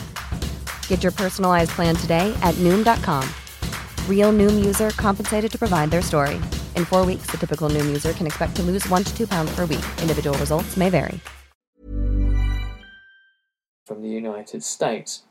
Get 0.91 1.03
your 1.03 1.13
personalized 1.13 1.71
plan 1.71 1.95
today 1.95 2.37
at 2.41 2.53
Noom.com. 2.55 3.23
Real 4.09 4.33
Noom 4.33 4.65
user 4.65 4.89
compensated 4.89 5.49
to 5.53 5.57
provide 5.57 5.89
their 5.89 6.01
story. 6.01 6.35
In 6.75 6.83
four 6.83 7.05
weeks, 7.05 7.31
the 7.31 7.37
typical 7.37 7.69
Noom 7.69 7.85
user 7.85 8.11
can 8.11 8.27
expect 8.27 8.57
to 8.57 8.61
lose 8.61 8.85
one 8.89 9.05
to 9.05 9.15
two 9.15 9.25
pounds 9.25 9.55
per 9.55 9.65
week. 9.65 9.85
Individual 10.01 10.37
results 10.37 10.75
may 10.75 10.89
vary. 10.89 11.21
from 13.85 14.01
the 14.01 14.09
United 14.09 14.63
States. 14.63 15.23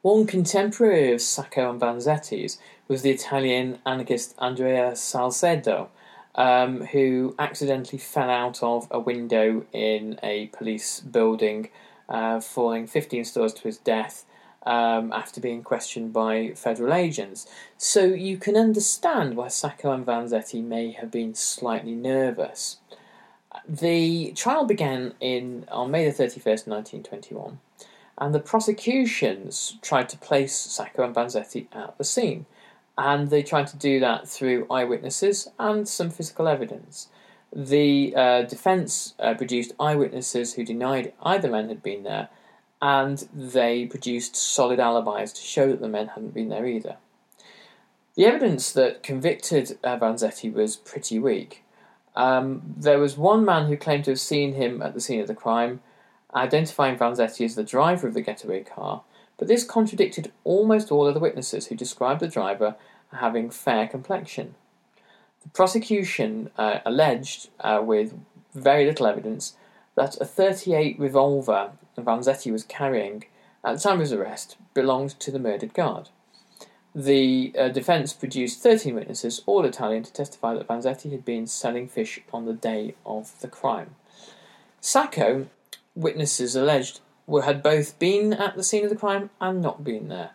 One 0.00 0.26
contemporary 0.26 1.12
of 1.12 1.20
Sacco 1.20 1.70
and 1.70 1.80
Vanzetti's 1.80 2.58
was 2.88 3.02
the 3.02 3.10
Italian 3.10 3.80
anarchist 3.84 4.34
Andrea 4.38 4.92
Salsedo, 4.92 5.88
um, 6.34 6.86
who 6.86 7.34
accidentally 7.38 7.98
fell 7.98 8.30
out 8.30 8.62
of 8.62 8.88
a 8.90 8.98
window 8.98 9.66
in 9.72 10.18
a 10.22 10.46
police 10.46 11.00
building, 11.00 11.68
uh, 12.08 12.40
falling 12.40 12.86
15 12.86 13.24
stories 13.26 13.52
to 13.54 13.62
his 13.64 13.76
death 13.76 14.24
um, 14.64 15.12
after 15.12 15.40
being 15.40 15.62
questioned 15.62 16.12
by 16.12 16.52
federal 16.54 16.92
agents. 16.92 17.46
So 17.76 18.04
you 18.04 18.36
can 18.36 18.56
understand 18.56 19.36
why 19.36 19.48
Sacco 19.48 19.92
and 19.92 20.06
Vanzetti 20.06 20.62
may 20.62 20.92
have 20.92 21.10
been 21.10 21.34
slightly 21.34 21.94
nervous. 21.94 22.78
The 23.68 24.32
trial 24.32 24.64
began 24.64 25.14
in 25.20 25.66
on 25.70 25.90
May 25.90 26.08
the 26.08 26.12
31st, 26.12 26.66
1921 26.66 27.58
and 28.18 28.34
the 28.34 28.40
prosecutions 28.40 29.78
tried 29.82 30.08
to 30.10 30.18
place 30.18 30.54
Sacco 30.54 31.02
and 31.02 31.14
Vanzetti 31.14 31.66
at 31.72 31.96
the 31.98 32.04
scene, 32.04 32.46
and 32.96 33.30
they 33.30 33.42
tried 33.42 33.66
to 33.68 33.76
do 33.76 33.98
that 34.00 34.28
through 34.28 34.66
eyewitnesses 34.70 35.48
and 35.58 35.88
some 35.88 36.10
physical 36.10 36.46
evidence. 36.46 37.08
The 37.52 38.14
uh, 38.14 38.42
defence 38.42 39.14
uh, 39.18 39.34
produced 39.34 39.72
eyewitnesses 39.80 40.54
who 40.54 40.64
denied 40.64 41.12
either 41.22 41.50
man 41.50 41.68
had 41.68 41.82
been 41.82 42.02
there, 42.02 42.28
and 42.82 43.28
they 43.32 43.86
produced 43.86 44.34
solid 44.34 44.80
alibis 44.80 45.32
to 45.32 45.40
show 45.40 45.68
that 45.68 45.80
the 45.80 45.88
men 45.88 46.08
hadn't 46.08 46.34
been 46.34 46.48
there 46.48 46.66
either. 46.66 46.96
The 48.16 48.26
evidence 48.26 48.72
that 48.72 49.04
convicted 49.04 49.78
uh, 49.84 49.96
Vanzetti 49.96 50.52
was 50.52 50.76
pretty 50.76 51.18
weak. 51.20 51.62
Um, 52.16 52.74
there 52.76 52.98
was 52.98 53.16
one 53.16 53.44
man 53.44 53.68
who 53.68 53.76
claimed 53.76 54.04
to 54.04 54.10
have 54.10 54.20
seen 54.20 54.54
him 54.54 54.82
at 54.82 54.94
the 54.94 55.00
scene 55.00 55.20
of 55.20 55.28
the 55.28 55.34
crime, 55.34 55.80
identifying 56.34 56.98
Vanzetti 56.98 57.44
as 57.44 57.54
the 57.54 57.62
driver 57.62 58.08
of 58.08 58.14
the 58.14 58.20
getaway 58.20 58.64
car, 58.64 59.02
but 59.38 59.46
this 59.46 59.64
contradicted 59.64 60.32
almost 60.42 60.90
all 60.90 61.06
other 61.06 61.20
witnesses 61.20 61.68
who 61.68 61.76
described 61.76 62.20
the 62.20 62.28
driver 62.28 62.74
having 63.12 63.48
fair 63.48 63.86
complexion. 63.86 64.56
The 65.42 65.50
prosecution 65.50 66.50
uh, 66.58 66.80
alleged, 66.84 67.48
uh, 67.60 67.80
with 67.82 68.14
very 68.54 68.84
little 68.86 69.06
evidence, 69.06 69.56
that 69.94 70.20
a 70.20 70.24
38 70.24 70.98
revolver 70.98 71.72
Vanzetti 71.98 72.50
was 72.50 72.64
carrying 72.64 73.24
at 73.64 73.74
the 73.74 73.80
time 73.80 73.94
of 73.94 74.00
his 74.00 74.12
arrest 74.12 74.56
belonged 74.74 75.18
to 75.20 75.30
the 75.30 75.38
murdered 75.38 75.74
guard. 75.74 76.08
The 76.94 77.54
uh, 77.58 77.68
defence 77.68 78.12
produced 78.12 78.62
13 78.62 78.94
witnesses, 78.94 79.42
all 79.46 79.64
Italian, 79.64 80.02
to 80.02 80.12
testify 80.12 80.54
that 80.54 80.68
Vanzetti 80.68 81.10
had 81.10 81.24
been 81.24 81.46
selling 81.46 81.88
fish 81.88 82.20
on 82.32 82.44
the 82.44 82.52
day 82.52 82.94
of 83.06 83.38
the 83.40 83.48
crime. 83.48 83.94
Sacco 84.80 85.46
witnesses 85.94 86.54
alleged 86.54 87.00
were, 87.26 87.42
had 87.42 87.62
both 87.62 87.98
been 87.98 88.32
at 88.32 88.56
the 88.56 88.64
scene 88.64 88.84
of 88.84 88.90
the 88.90 88.96
crime 88.96 89.30
and 89.40 89.62
not 89.62 89.84
been 89.84 90.08
there. 90.08 90.32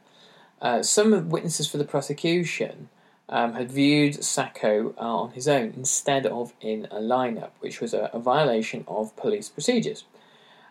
Uh, 0.62 0.82
some 0.82 1.30
witnesses 1.30 1.68
for 1.68 1.78
the 1.78 1.86
prosecution 1.86 2.90
um, 3.29 3.53
had 3.53 3.72
viewed 3.72 4.24
Sacco 4.24 4.93
uh, 4.98 5.01
on 5.01 5.31
his 5.31 5.47
own 5.47 5.73
instead 5.75 6.25
of 6.25 6.54
in 6.62 6.86
a 6.91 6.99
lineup, 6.99 7.52
which 7.60 7.82
was 7.82 7.93
a, 7.93 8.10
a 8.13 8.19
violation 8.19 8.84
of 8.88 9.15
police 9.15 9.49
procedures. 9.49 10.06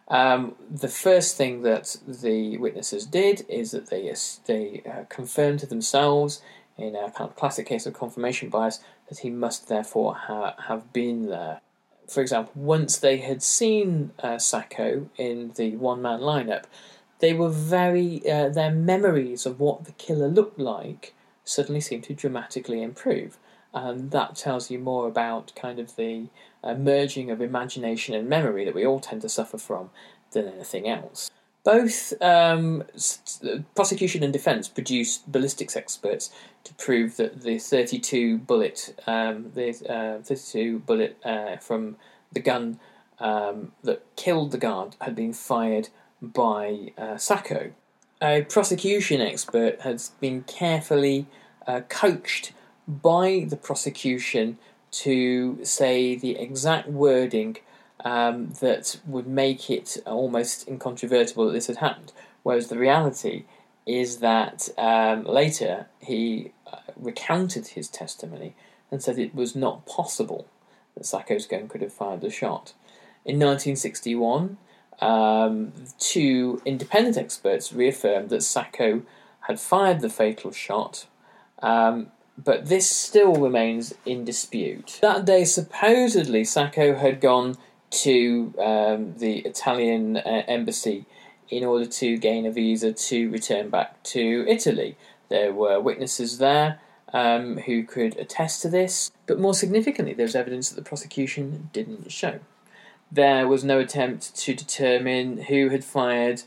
Um, 0.09 0.55
the 0.71 0.89
first 0.89 1.37
thing 1.37 1.63
that 1.63 1.97
the 2.07 2.57
witnesses 2.59 3.07
did 3.07 3.45
is 3.49 3.73
that 3.73 3.91
they 3.91 4.15
they 4.47 4.83
uh, 4.89 5.05
confirmed 5.09 5.61
to 5.61 5.67
themselves, 5.67 6.43
in 6.79 6.95
a 6.95 7.11
kind 7.11 7.29
of 7.31 7.37
classic 7.37 7.67
case 7.67 7.87
of 7.87 7.95
confirmation 7.95 8.49
bias, 8.49 8.81
that 9.09 9.19
he 9.19 9.31
must 9.31 9.69
therefore 9.69 10.15
ha- 10.15 10.55
have 10.69 10.93
been 10.93 11.29
there 11.29 11.61
for 12.09 12.21
example, 12.21 12.53
once 12.55 12.99
they 12.99 13.19
had 13.19 13.43
seen 13.43 14.13
uh, 14.23 14.39
Sacco 14.39 15.11
in 15.17 15.53
the 15.57 15.77
one 15.77 16.03
man 16.03 16.21
lineup, 16.21 16.65
they 17.19 17.33
were 17.33 17.49
very, 17.49 18.23
uh, 18.31 18.49
their 18.49 18.71
memories 18.71 19.47
of 19.47 19.59
what 19.59 19.85
the 19.85 19.93
killer 19.93 20.29
looked 20.29 20.59
like 20.59 21.15
suddenly 21.47 21.81
seem 21.81 22.03
to 22.03 22.15
dramatically 22.15 22.83
improve. 22.83 23.39
And 23.73 24.11
that 24.11 24.37
tells 24.37 24.71
you 24.71 24.79
more 24.79 25.07
about 25.07 25.53
kind 25.55 25.79
of 25.79 25.97
the 25.97 26.27
uh, 26.63 26.75
merging 26.75 27.31
of 27.31 27.41
imagination 27.41 28.15
and 28.15 28.29
memory 28.29 28.65
that 28.65 28.75
we 28.75 28.87
all 28.87 29.01
tend 29.01 29.23
to 29.23 29.29
suffer 29.29 29.59
from 29.59 29.91
than 30.33 30.49
anything 30.49 30.89
else. 30.89 31.31
Both 31.65 32.13
um, 32.23 32.85
prosecution 33.75 34.23
and 34.23 34.33
defence 34.33 34.69
produced 34.69 35.31
ballistics 35.31 35.77
experts 35.77 36.31
to 36.65 36.73
prove 36.75 37.17
that 37.17 37.43
the 37.43 37.59
32 37.59 38.39
bullet, 38.39 38.95
um, 39.07 39.51
the 39.55 39.71
uh, 39.89 40.23
32 40.23 40.81
bullet 40.81 41.17
uh, 41.25 41.57
from 41.57 41.97
the 42.33 42.41
gun 42.41 42.79
um, 43.19 43.73
that 43.83 44.05
killed 44.15 44.53
the 44.53 44.59
guard 44.59 44.95
had 45.01 45.17
been 45.17 45.33
fired 45.33 45.89
by 46.23 46.93
uh, 46.97 47.17
Sacco. 47.17 47.73
A 48.23 48.43
prosecution 48.49 49.21
expert 49.21 49.83
has 49.83 50.13
been 50.21 50.43
carefully 50.45 51.27
uh, 51.67 51.83
coached 51.89 52.53
by 52.89 53.47
the 53.47 53.57
prosecution 53.57 54.57
to 54.91 55.63
say 55.63 56.17
the 56.17 56.39
exact 56.39 56.89
wording 56.89 57.59
um, 58.05 58.53
that 58.61 59.01
would 59.07 59.27
make 59.27 59.69
it 59.69 59.99
almost 60.07 60.67
incontrovertible 60.67 61.47
that 61.47 61.53
this 61.53 61.67
had 61.67 61.77
happened. 61.77 62.13
Whereas 62.43 62.69
the 62.69 62.79
reality 62.79 63.45
is 63.85 64.19
that 64.19 64.71
um, 64.79 65.25
later 65.25 65.87
he 66.01 66.53
uh, 66.73 66.79
recounted 66.97 67.69
his 67.69 67.89
testimony 67.89 68.55
and 68.91 69.03
said 69.03 69.19
it 69.19 69.35
was 69.35 69.55
not 69.55 69.85
possible 69.85 70.47
that 70.95 71.05
Sacco's 71.05 71.47
gun 71.47 71.69
could 71.69 71.83
have 71.83 71.93
fired 71.93 72.23
the 72.23 72.31
shot. 72.31 72.73
In 73.27 73.35
1961, 73.35 74.57
um, 75.01 75.73
two 75.99 76.61
independent 76.65 77.17
experts 77.17 77.73
reaffirmed 77.73 78.31
that 78.31 78.43
Sacco 78.43 79.03
had 79.41 79.61
fired 79.61 80.01
the 80.01 80.09
fatal 80.09 80.51
shot, 80.53 81.07
um, 81.63 82.09
but 82.43 82.67
this 82.67 82.91
still 82.91 83.35
remains 83.35 83.95
in 84.05 84.25
dispute. 84.25 84.99
That 85.03 85.25
day, 85.25 85.45
supposedly, 85.45 86.45
Sacco 86.45 86.95
had 86.95 87.21
gone 87.21 87.57
to 87.91 88.55
um, 88.59 89.15
the 89.19 89.39
Italian 89.39 90.17
uh, 90.17 90.43
embassy 90.49 91.07
in 91.49 91.65
order 91.65 91.87
to 91.87 92.17
gain 92.19 92.45
a 92.45 92.51
visa 92.51 92.93
to 92.93 93.31
return 93.31 93.71
back 93.71 94.03
to 94.03 94.45
Italy. 94.49 94.97
There 95.29 95.53
were 95.53 95.81
witnesses 95.81 96.39
there 96.39 96.81
um, 97.13 97.59
who 97.59 97.85
could 97.85 98.17
attest 98.19 98.63
to 98.63 98.69
this, 98.69 99.13
but 99.27 99.39
more 99.39 99.55
significantly, 99.55 100.15
there 100.15 100.25
was 100.25 100.37
evidence 100.37 100.69
that 100.69 100.77
the 100.77 100.89
prosecution 100.89 101.71
didn't 101.73 102.11
show. 102.11 102.41
There 103.17 103.49
was 103.49 103.65
no 103.65 103.79
attempt 103.79 104.37
to 104.37 104.53
determine 104.53 105.39
who 105.45 105.71
had 105.71 105.85
fired 105.85 106.43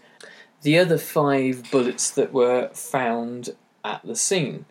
the 0.61 0.77
other 0.77 0.99
five 0.99 1.63
bullets 1.71 2.11
that 2.11 2.31
were 2.31 2.69
found 2.73 3.55
at 3.83 4.01
the 4.03 4.15
scene. 4.15 4.65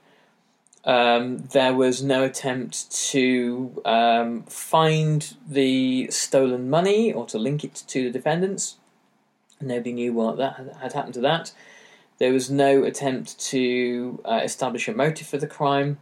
Um, 0.84 1.38
there 1.38 1.74
was 1.74 2.00
no 2.00 2.22
attempt 2.22 2.92
to 3.10 3.82
um, 3.84 4.44
find 4.44 5.34
the 5.44 6.08
stolen 6.12 6.70
money 6.70 7.12
or 7.12 7.26
to 7.26 7.36
link 7.36 7.64
it 7.64 7.82
to 7.88 8.04
the 8.04 8.10
defendants. 8.10 8.76
Nobody 9.60 9.92
knew 9.92 10.12
what 10.12 10.36
that 10.36 10.76
had 10.80 10.92
happened 10.92 11.14
to 11.14 11.20
that. 11.22 11.50
There 12.18 12.32
was 12.32 12.48
no 12.48 12.84
attempt 12.84 13.40
to 13.50 14.20
uh, 14.24 14.40
establish 14.44 14.86
a 14.86 14.94
motive 14.94 15.26
for 15.26 15.38
the 15.38 15.48
crime, 15.48 15.98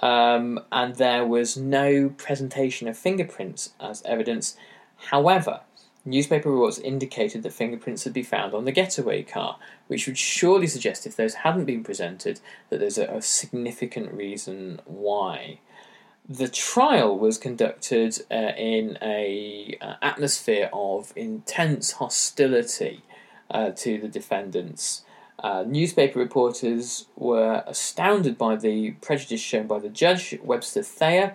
um, 0.00 0.60
and 0.72 0.94
there 0.94 1.26
was 1.26 1.58
no 1.58 2.08
presentation 2.16 2.88
of 2.88 2.96
fingerprints 2.96 3.74
as 3.78 4.02
evidence. 4.06 4.56
However, 4.96 5.60
Newspaper 6.06 6.52
reports 6.52 6.78
indicated 6.78 7.42
that 7.42 7.52
fingerprints 7.52 8.04
had 8.04 8.12
been 8.12 8.24
found 8.24 8.54
on 8.54 8.64
the 8.64 8.70
getaway 8.70 9.24
car, 9.24 9.58
which 9.88 10.06
would 10.06 10.16
surely 10.16 10.68
suggest, 10.68 11.04
if 11.04 11.16
those 11.16 11.34
hadn't 11.34 11.64
been 11.64 11.82
presented, 11.82 12.38
that 12.70 12.78
there's 12.78 12.96
a, 12.96 13.06
a 13.06 13.20
significant 13.20 14.12
reason 14.12 14.80
why. 14.84 15.58
The 16.28 16.46
trial 16.46 17.18
was 17.18 17.38
conducted 17.38 18.20
uh, 18.30 18.52
in 18.56 18.98
a 19.02 19.76
uh, 19.80 19.94
atmosphere 20.00 20.70
of 20.72 21.12
intense 21.16 21.92
hostility 21.92 23.02
uh, 23.50 23.70
to 23.70 23.98
the 23.98 24.08
defendants. 24.08 25.02
Uh, 25.40 25.64
newspaper 25.66 26.20
reporters 26.20 27.06
were 27.16 27.64
astounded 27.66 28.38
by 28.38 28.54
the 28.54 28.92
prejudice 28.92 29.40
shown 29.40 29.66
by 29.66 29.80
the 29.80 29.88
judge, 29.88 30.38
Webster 30.42 30.84
Thayer, 30.84 31.34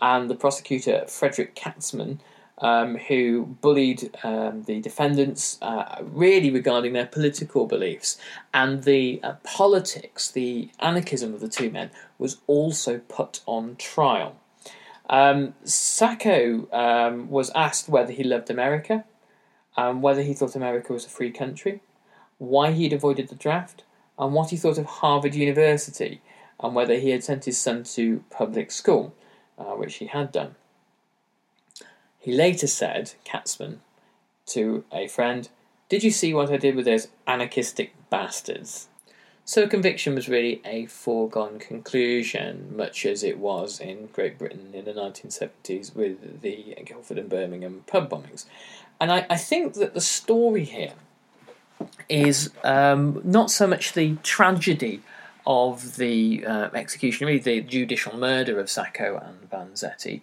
and 0.00 0.28
the 0.28 0.34
prosecutor, 0.34 1.04
Frederick 1.06 1.54
Katzmann, 1.54 2.18
um, 2.60 2.96
who 2.96 3.56
bullied 3.60 4.10
um, 4.22 4.62
the 4.64 4.80
defendants, 4.80 5.58
uh, 5.62 6.02
really 6.02 6.50
regarding 6.50 6.92
their 6.92 7.06
political 7.06 7.66
beliefs. 7.66 8.18
And 8.52 8.84
the 8.84 9.20
uh, 9.22 9.34
politics, 9.44 10.30
the 10.30 10.70
anarchism 10.80 11.34
of 11.34 11.40
the 11.40 11.48
two 11.48 11.70
men, 11.70 11.90
was 12.18 12.38
also 12.46 12.98
put 12.98 13.40
on 13.46 13.76
trial. 13.76 14.36
Um, 15.08 15.54
Sacco 15.64 16.68
um, 16.72 17.30
was 17.30 17.50
asked 17.54 17.88
whether 17.88 18.12
he 18.12 18.24
loved 18.24 18.50
America, 18.50 19.04
um, 19.76 20.02
whether 20.02 20.22
he 20.22 20.34
thought 20.34 20.56
America 20.56 20.92
was 20.92 21.06
a 21.06 21.10
free 21.10 21.30
country, 21.30 21.80
why 22.38 22.72
he'd 22.72 22.92
avoided 22.92 23.28
the 23.28 23.34
draft, 23.34 23.84
and 24.18 24.34
what 24.34 24.50
he 24.50 24.56
thought 24.56 24.78
of 24.78 24.84
Harvard 24.84 25.34
University, 25.34 26.20
and 26.60 26.74
whether 26.74 26.96
he 26.96 27.10
had 27.10 27.22
sent 27.22 27.44
his 27.44 27.56
son 27.56 27.84
to 27.84 28.24
public 28.30 28.70
school, 28.70 29.14
uh, 29.56 29.74
which 29.76 29.96
he 29.96 30.06
had 30.06 30.32
done. 30.32 30.56
He 32.20 32.32
later 32.32 32.66
said, 32.66 33.12
Katzmann, 33.24 33.78
to 34.46 34.84
a 34.92 35.08
friend, 35.08 35.48
Did 35.88 36.04
you 36.04 36.10
see 36.10 36.34
what 36.34 36.50
I 36.50 36.56
did 36.56 36.76
with 36.76 36.84
those 36.84 37.08
anarchistic 37.26 37.94
bastards? 38.10 38.88
So 39.44 39.66
conviction 39.66 40.14
was 40.14 40.28
really 40.28 40.60
a 40.66 40.84
foregone 40.84 41.58
conclusion, 41.58 42.76
much 42.76 43.06
as 43.06 43.22
it 43.22 43.38
was 43.38 43.80
in 43.80 44.08
Great 44.12 44.36
Britain 44.36 44.72
in 44.74 44.84
the 44.84 44.92
1970s 44.92 45.96
with 45.96 46.42
the 46.42 46.76
Guildford 46.84 47.16
and 47.16 47.30
Birmingham 47.30 47.82
pub 47.86 48.10
bombings. 48.10 48.44
And 49.00 49.10
I, 49.10 49.24
I 49.30 49.38
think 49.38 49.72
that 49.74 49.94
the 49.94 50.02
story 50.02 50.64
here 50.64 50.92
is 52.10 52.50
um, 52.62 53.22
not 53.24 53.50
so 53.50 53.66
much 53.66 53.94
the 53.94 54.16
tragedy 54.16 55.00
of 55.48 55.96
the 55.96 56.44
uh, 56.46 56.68
execution, 56.74 57.26
really 57.26 57.38
the 57.38 57.62
judicial 57.62 58.14
murder 58.18 58.60
of 58.60 58.68
Sacco 58.68 59.16
and 59.16 59.50
Vanzetti, 59.50 60.20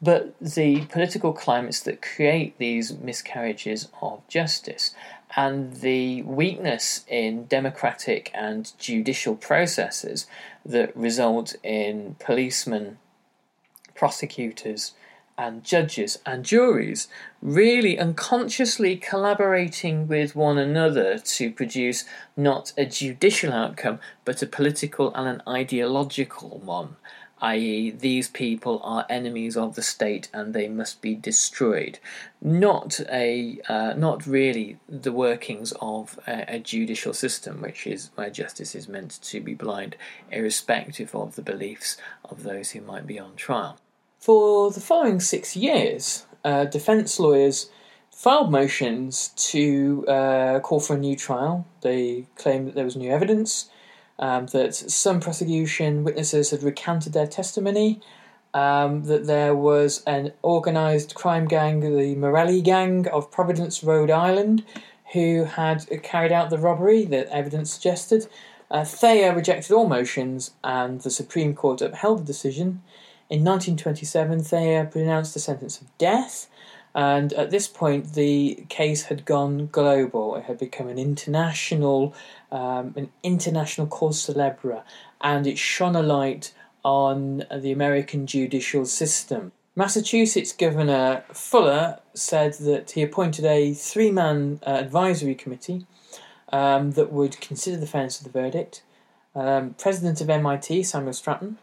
but 0.00 0.36
the 0.40 0.82
political 0.82 1.32
climates 1.32 1.80
that 1.80 2.00
create 2.00 2.56
these 2.58 2.96
miscarriages 2.96 3.88
of 4.00 4.26
justice 4.28 4.94
and 5.34 5.80
the 5.80 6.22
weakness 6.22 7.04
in 7.08 7.46
democratic 7.46 8.30
and 8.32 8.72
judicial 8.78 9.34
processes 9.34 10.28
that 10.64 10.96
result 10.96 11.56
in 11.64 12.14
policemen, 12.20 12.98
prosecutors, 13.96 14.92
and 15.38 15.64
judges 15.64 16.18
and 16.26 16.44
juries 16.44 17.08
really 17.40 17.98
unconsciously 17.98 18.96
collaborating 18.96 20.08
with 20.08 20.34
one 20.34 20.58
another 20.58 21.18
to 21.18 21.50
produce 21.52 22.04
not 22.36 22.72
a 22.76 22.84
judicial 22.84 23.52
outcome 23.52 24.00
but 24.24 24.42
a 24.42 24.46
political 24.46 25.14
and 25.14 25.28
an 25.28 25.42
ideological 25.46 26.58
one 26.58 26.96
i.e., 27.40 27.90
these 27.90 28.28
people 28.28 28.80
are 28.82 29.06
enemies 29.08 29.56
of 29.56 29.74
the 29.74 29.82
state 29.82 30.28
and 30.32 30.54
they 30.54 30.68
must 30.68 31.00
be 31.00 31.14
destroyed. 31.14 31.98
Not 32.40 33.00
a, 33.10 33.60
uh, 33.68 33.94
not 33.96 34.26
really 34.26 34.78
the 34.88 35.12
workings 35.12 35.72
of 35.80 36.18
a, 36.26 36.56
a, 36.56 36.58
judicial 36.58 37.12
system, 37.12 37.60
which 37.60 37.86
is 37.86 38.10
where 38.14 38.30
justice 38.30 38.74
is 38.74 38.88
meant 38.88 39.20
to 39.22 39.40
be 39.40 39.54
blind, 39.54 39.96
irrespective 40.30 41.14
of 41.14 41.36
the 41.36 41.42
beliefs 41.42 41.96
of 42.24 42.42
those 42.42 42.70
who 42.70 42.80
might 42.80 43.06
be 43.06 43.18
on 43.18 43.36
trial. 43.36 43.78
For 44.18 44.72
the 44.72 44.80
following 44.80 45.20
six 45.20 45.56
years, 45.56 46.26
uh, 46.44 46.64
defence 46.64 47.20
lawyers 47.20 47.70
filed 48.10 48.50
motions 48.50 49.28
to 49.36 50.04
uh, 50.08 50.58
call 50.60 50.80
for 50.80 50.96
a 50.96 50.98
new 50.98 51.14
trial. 51.14 51.66
They 51.82 52.26
claimed 52.34 52.66
that 52.66 52.74
there 52.74 52.84
was 52.84 52.96
new 52.96 53.10
evidence 53.12 53.70
um, 54.18 54.46
that 54.46 54.74
some 54.74 55.20
prosecution 55.20 56.02
witnesses 56.02 56.50
had 56.50 56.64
recanted 56.64 57.12
their 57.12 57.28
testimony, 57.28 58.00
um, 58.52 59.04
that 59.04 59.26
there 59.26 59.54
was 59.54 60.02
an 60.04 60.32
organised 60.42 61.14
crime 61.14 61.46
gang, 61.46 61.80
the 61.80 62.16
Morelli 62.16 62.60
Gang 62.60 63.06
of 63.08 63.30
Providence, 63.30 63.84
Rhode 63.84 64.10
Island, 64.10 64.64
who 65.12 65.44
had 65.44 65.86
carried 66.02 66.32
out 66.32 66.50
the 66.50 66.58
robbery 66.58 67.04
that 67.04 67.28
evidence 67.28 67.72
suggested. 67.72 68.26
Uh, 68.68 68.84
Thayer 68.84 69.32
rejected 69.32 69.72
all 69.72 69.88
motions, 69.88 70.50
and 70.64 71.00
the 71.02 71.10
Supreme 71.10 71.54
Court 71.54 71.80
upheld 71.80 72.20
the 72.20 72.24
decision. 72.24 72.82
In 73.30 73.44
1927, 73.44 74.42
Thayer 74.42 74.86
pronounced 74.86 75.36
a 75.36 75.38
sentence 75.38 75.82
of 75.82 75.98
death, 75.98 76.48
and 76.94 77.32
at 77.34 77.50
this 77.50 77.68
point, 77.68 78.14
the 78.14 78.64
case 78.70 79.04
had 79.04 79.26
gone 79.26 79.66
global. 79.66 80.34
It 80.36 80.44
had 80.44 80.58
become 80.58 80.88
an 80.88 80.98
international, 80.98 82.14
um, 82.50 82.94
an 82.96 83.10
international 83.22 83.86
cause 83.86 84.26
célèbre, 84.26 84.82
and 85.20 85.46
it 85.46 85.58
shone 85.58 85.94
a 85.94 86.02
light 86.02 86.54
on 86.82 87.44
the 87.54 87.70
American 87.70 88.26
judicial 88.26 88.86
system. 88.86 89.52
Massachusetts 89.76 90.52
Governor 90.52 91.22
Fuller 91.32 92.00
said 92.14 92.54
that 92.54 92.92
he 92.92 93.02
appointed 93.02 93.44
a 93.44 93.74
three 93.74 94.10
man 94.10 94.58
uh, 94.66 94.70
advisory 94.70 95.34
committee 95.34 95.86
um, 96.50 96.92
that 96.92 97.12
would 97.12 97.40
consider 97.40 97.76
the 97.76 97.86
fairness 97.86 98.18
of 98.18 98.24
the 98.24 98.40
verdict. 98.40 98.82
Um, 99.34 99.74
President 99.78 100.20
of 100.20 100.30
MIT, 100.30 100.82
Samuel 100.82 101.12
Stratton, 101.12 101.58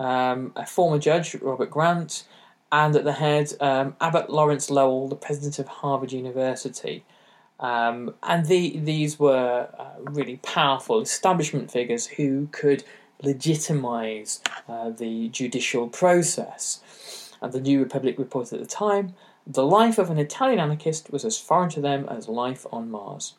um, 0.00 0.52
a 0.56 0.66
former 0.66 0.98
judge, 0.98 1.34
Robert 1.36 1.70
Grant, 1.70 2.24
and 2.72 2.96
at 2.96 3.04
the 3.04 3.12
head, 3.12 3.52
um, 3.60 3.94
Abbott 4.00 4.30
Lawrence 4.30 4.70
Lowell, 4.70 5.08
the 5.08 5.16
president 5.16 5.58
of 5.58 5.68
Harvard 5.68 6.12
University. 6.12 7.04
Um, 7.60 8.14
and 8.22 8.46
the, 8.46 8.78
these 8.78 9.18
were 9.18 9.68
uh, 9.78 9.90
really 10.10 10.38
powerful 10.38 11.00
establishment 11.00 11.70
figures 11.70 12.06
who 12.06 12.48
could 12.52 12.82
legitimize 13.22 14.40
uh, 14.66 14.90
the 14.90 15.28
judicial 15.28 15.88
process. 15.88 17.30
And 17.42 17.52
the 17.52 17.60
New 17.60 17.78
Republic 17.80 18.18
reported 18.18 18.54
at 18.54 18.60
the 18.60 18.74
time 18.74 19.14
the 19.46 19.66
life 19.66 19.98
of 19.98 20.10
an 20.10 20.18
Italian 20.18 20.60
anarchist 20.60 21.10
was 21.10 21.24
as 21.24 21.38
foreign 21.38 21.70
to 21.70 21.80
them 21.80 22.06
as 22.08 22.28
life 22.28 22.66
on 22.72 22.90
Mars. 22.90 23.34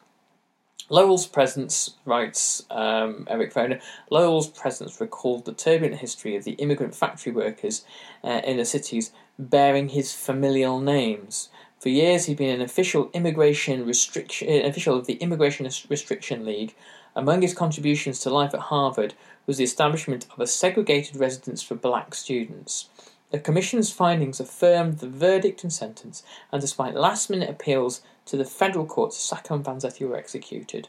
Lowell's 0.91 1.25
presence, 1.25 1.95
writes 2.04 2.65
um, 2.69 3.25
Eric 3.30 3.54
Foner, 3.54 3.82
Lowell's 4.10 4.49
presence 4.49 4.99
recalled 4.99 5.45
the 5.45 5.54
turbulent 5.54 6.01
history 6.01 6.36
of 6.36 6.43
the 6.43 6.51
immigrant 6.54 6.93
factory 6.93 7.32
workers 7.32 7.86
uh, 8.25 8.41
in 8.43 8.58
the 8.58 8.65
cities 8.65 9.13
bearing 9.39 9.89
his 9.89 10.13
familial 10.13 10.82
names. 10.82 11.47
For 11.80 11.88
years, 11.88 12.25
he'd 12.25 12.38
been 12.38 12.54
an 12.54 12.62
official 12.62 13.10
immigration 13.13 13.86
restriction, 13.86 14.65
official 14.65 14.97
of 14.97 15.08
the 15.08 15.15
Immigration 15.15 15.65
Restriction 15.88 16.45
League. 16.45 16.75
Among 17.15 17.41
his 17.41 17.54
contributions 17.54 18.19
to 18.19 18.30
life 18.30 18.54
at 18.54 18.60
Harvard 18.60 19.13
was 19.47 19.58
the 19.58 19.63
establishment 19.63 20.27
of 20.34 20.41
a 20.41 20.45
segregated 20.45 21.15
residence 21.15 21.63
for 21.63 21.75
black 21.75 22.13
students. 22.13 22.89
The 23.32 23.39
Commission's 23.39 23.93
findings 23.93 24.41
affirmed 24.41 24.99
the 24.99 25.08
verdict 25.08 25.63
and 25.63 25.71
sentence, 25.71 26.21
and 26.51 26.60
despite 26.62 26.95
last 26.95 27.30
minute 27.30 27.49
appeals 27.49 28.01
to 28.31 28.37
the 28.37 28.45
federal 28.45 28.85
courts, 28.85 29.17
Sacco 29.17 29.55
and 29.55 29.65
Vanzetti 29.65 30.07
were 30.07 30.15
executed. 30.15 30.87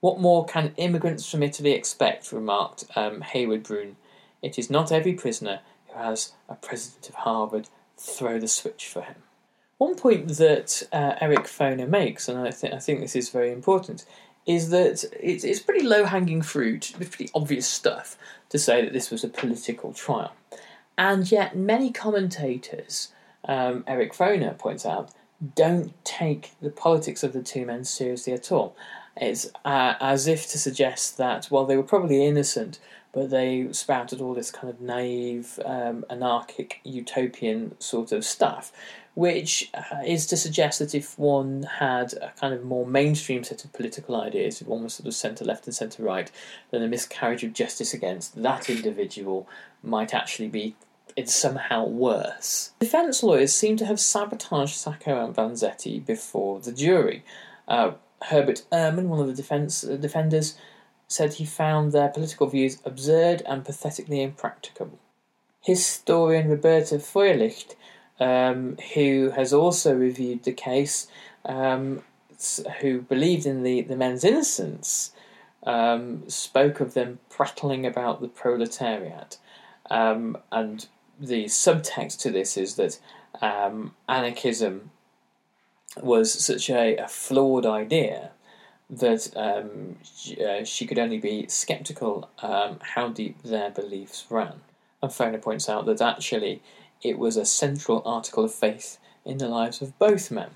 What 0.00 0.20
more 0.20 0.44
can 0.44 0.74
immigrants 0.76 1.28
from 1.30 1.42
Italy 1.42 1.72
expect? 1.72 2.30
remarked 2.30 2.84
um, 2.94 3.22
Heyward 3.22 3.62
Broun. 3.62 3.96
It 4.42 4.58
is 4.58 4.68
not 4.68 4.92
every 4.92 5.14
prisoner 5.14 5.60
who 5.88 5.98
has 5.98 6.32
a 6.46 6.54
president 6.56 7.08
of 7.08 7.14
Harvard 7.14 7.70
throw 7.96 8.38
the 8.38 8.48
switch 8.48 8.86
for 8.86 9.00
him. 9.00 9.14
One 9.78 9.94
point 9.94 10.28
that 10.36 10.82
uh, 10.92 11.14
Eric 11.22 11.44
Foner 11.44 11.88
makes, 11.88 12.28
and 12.28 12.38
I, 12.38 12.50
th- 12.50 12.74
I 12.74 12.78
think 12.80 13.00
this 13.00 13.16
is 13.16 13.30
very 13.30 13.50
important, 13.50 14.04
is 14.44 14.68
that 14.68 15.04
it's, 15.22 15.42
it's 15.42 15.60
pretty 15.60 15.86
low 15.86 16.04
hanging 16.04 16.42
fruit, 16.42 16.92
pretty 16.98 17.30
obvious 17.34 17.66
stuff 17.66 18.18
to 18.50 18.58
say 18.58 18.84
that 18.84 18.92
this 18.92 19.10
was 19.10 19.24
a 19.24 19.28
political 19.28 19.94
trial. 19.94 20.34
And 20.98 21.32
yet, 21.32 21.56
many 21.56 21.90
commentators, 21.90 23.08
um, 23.48 23.84
Eric 23.86 24.12
Foner 24.12 24.58
points 24.58 24.84
out, 24.84 25.12
don't 25.54 25.92
take 26.04 26.52
the 26.60 26.70
politics 26.70 27.22
of 27.22 27.32
the 27.32 27.42
two 27.42 27.66
men 27.66 27.84
seriously 27.84 28.32
at 28.32 28.50
all. 28.52 28.76
It's 29.16 29.50
uh, 29.64 29.94
as 30.00 30.26
if 30.26 30.48
to 30.50 30.58
suggest 30.58 31.18
that, 31.18 31.48
well, 31.50 31.66
they 31.66 31.76
were 31.76 31.82
probably 31.82 32.26
innocent, 32.26 32.80
but 33.12 33.30
they 33.30 33.68
spouted 33.72 34.20
all 34.20 34.34
this 34.34 34.50
kind 34.50 34.68
of 34.68 34.80
naive, 34.80 35.60
um, 35.64 36.04
anarchic, 36.10 36.80
utopian 36.82 37.80
sort 37.80 38.10
of 38.10 38.24
stuff, 38.24 38.72
which 39.14 39.70
uh, 39.74 40.02
is 40.04 40.26
to 40.26 40.36
suggest 40.36 40.80
that 40.80 40.94
if 40.94 41.16
one 41.16 41.62
had 41.78 42.12
a 42.14 42.32
kind 42.40 42.52
of 42.52 42.64
more 42.64 42.84
mainstream 42.84 43.44
set 43.44 43.64
of 43.64 43.72
political 43.72 44.20
ideas, 44.20 44.60
if 44.60 44.66
one 44.66 44.82
was 44.82 44.94
sort 44.94 45.06
of 45.06 45.14
centre 45.14 45.44
left 45.44 45.66
and 45.66 45.74
centre 45.74 46.02
right, 46.02 46.32
then 46.72 46.82
a 46.82 46.88
miscarriage 46.88 47.44
of 47.44 47.52
justice 47.52 47.94
against 47.94 48.42
that 48.42 48.68
individual 48.68 49.48
might 49.80 50.12
actually 50.12 50.48
be 50.48 50.74
it's 51.16 51.34
somehow 51.34 51.86
worse. 51.86 52.72
Defence 52.80 53.22
lawyers 53.22 53.54
seem 53.54 53.76
to 53.76 53.86
have 53.86 54.00
sabotaged 54.00 54.76
Sacco 54.76 55.24
and 55.24 55.34
Vanzetti 55.34 56.04
before 56.04 56.60
the 56.60 56.72
jury. 56.72 57.24
Uh, 57.68 57.92
Herbert 58.22 58.62
Ehrman, 58.72 59.06
one 59.06 59.20
of 59.20 59.26
the 59.26 59.34
defense 59.34 59.84
uh, 59.84 59.96
defenders, 59.96 60.56
said 61.08 61.34
he 61.34 61.44
found 61.44 61.92
their 61.92 62.08
political 62.08 62.46
views 62.46 62.78
absurd 62.84 63.42
and 63.46 63.64
pathetically 63.64 64.22
impracticable. 64.22 64.98
Historian 65.60 66.48
Roberta 66.48 66.96
Feuerlicht, 66.96 67.74
um, 68.20 68.76
who 68.94 69.30
has 69.30 69.52
also 69.52 69.94
reviewed 69.94 70.44
the 70.44 70.52
case, 70.52 71.06
um, 71.44 72.02
who 72.80 73.00
believed 73.00 73.46
in 73.46 73.62
the, 73.62 73.82
the 73.82 73.96
men's 73.96 74.24
innocence, 74.24 75.12
um, 75.64 76.28
spoke 76.28 76.80
of 76.80 76.94
them 76.94 77.18
prattling 77.30 77.86
about 77.86 78.20
the 78.20 78.28
proletariat. 78.28 79.38
Um, 79.90 80.36
and 80.50 80.86
the 81.18 81.44
subtext 81.44 82.20
to 82.20 82.30
this 82.30 82.56
is 82.56 82.76
that 82.76 82.98
um, 83.40 83.94
anarchism 84.08 84.90
was 86.02 86.32
such 86.32 86.70
a, 86.70 86.96
a 86.96 87.08
flawed 87.08 87.66
idea 87.66 88.30
that 88.90 89.30
um, 89.36 89.96
she, 90.02 90.44
uh, 90.44 90.64
she 90.64 90.86
could 90.86 90.98
only 90.98 91.18
be 91.18 91.46
skeptical 91.48 92.28
um, 92.40 92.78
how 92.80 93.08
deep 93.08 93.42
their 93.42 93.70
beliefs 93.70 94.26
ran. 94.28 94.60
And 95.02 95.10
Foner 95.10 95.40
points 95.40 95.68
out 95.68 95.86
that 95.86 96.00
actually 96.00 96.62
it 97.02 97.18
was 97.18 97.36
a 97.36 97.44
central 97.44 98.02
article 98.04 98.44
of 98.44 98.54
faith 98.54 98.98
in 99.24 99.38
the 99.38 99.48
lives 99.48 99.80
of 99.80 99.98
both 99.98 100.30
men. 100.30 100.50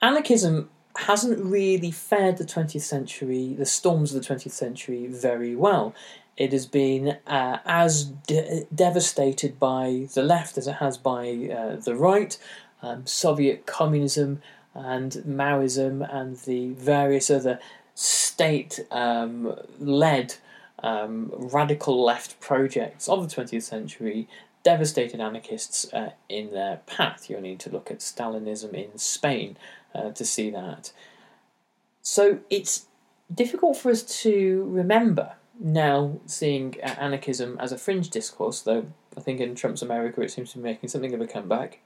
Anarchism 0.00 0.70
hasn't 0.96 1.44
really 1.44 1.90
fared 1.90 2.36
the 2.36 2.44
20th 2.44 2.82
century, 2.82 3.54
the 3.54 3.66
storms 3.66 4.14
of 4.14 4.22
the 4.22 4.34
20th 4.34 4.52
century, 4.52 5.06
very 5.06 5.56
well. 5.56 5.94
It 6.36 6.52
has 6.52 6.66
been 6.66 7.18
uh, 7.26 7.58
as 7.64 8.04
de- 8.04 8.66
devastated 8.74 9.58
by 9.58 10.08
the 10.14 10.22
left 10.22 10.58
as 10.58 10.66
it 10.66 10.74
has 10.74 10.98
by 10.98 11.28
uh, 11.56 11.76
the 11.76 11.94
right. 11.94 12.36
Um, 12.82 13.06
Soviet 13.06 13.66
communism 13.66 14.42
and 14.74 15.12
Maoism 15.26 16.06
and 16.12 16.36
the 16.38 16.70
various 16.72 17.30
other 17.30 17.58
state 17.94 18.80
um, 18.90 19.54
led 19.78 20.34
um, 20.82 21.30
radical 21.32 22.04
left 22.04 22.40
projects 22.40 23.08
of 23.08 23.28
the 23.28 23.42
20th 23.42 23.62
century 23.62 24.28
devastated 24.64 25.20
anarchists 25.20 25.92
uh, 25.92 26.10
in 26.28 26.50
their 26.50 26.80
path. 26.86 27.30
You 27.30 27.36
only 27.36 27.50
need 27.50 27.60
to 27.60 27.70
look 27.70 27.90
at 27.90 27.98
Stalinism 28.00 28.72
in 28.72 28.98
Spain 28.98 29.56
uh, 29.94 30.10
to 30.10 30.24
see 30.24 30.50
that. 30.50 30.92
So 32.02 32.40
it's 32.50 32.86
difficult 33.32 33.76
for 33.76 33.90
us 33.90 34.02
to 34.22 34.64
remember 34.68 35.34
now 35.60 36.20
seeing 36.26 36.76
uh, 36.82 36.94
anarchism 36.98 37.56
as 37.60 37.72
a 37.72 37.78
fringe 37.78 38.10
discourse, 38.10 38.60
though 38.60 38.86
I 39.16 39.20
think 39.20 39.40
in 39.40 39.54
Trump's 39.54 39.82
America 39.82 40.20
it 40.20 40.30
seems 40.30 40.52
to 40.52 40.58
be 40.58 40.64
making 40.64 40.88
something 40.88 41.14
of 41.14 41.20
a 41.20 41.26
comeback. 41.26 41.80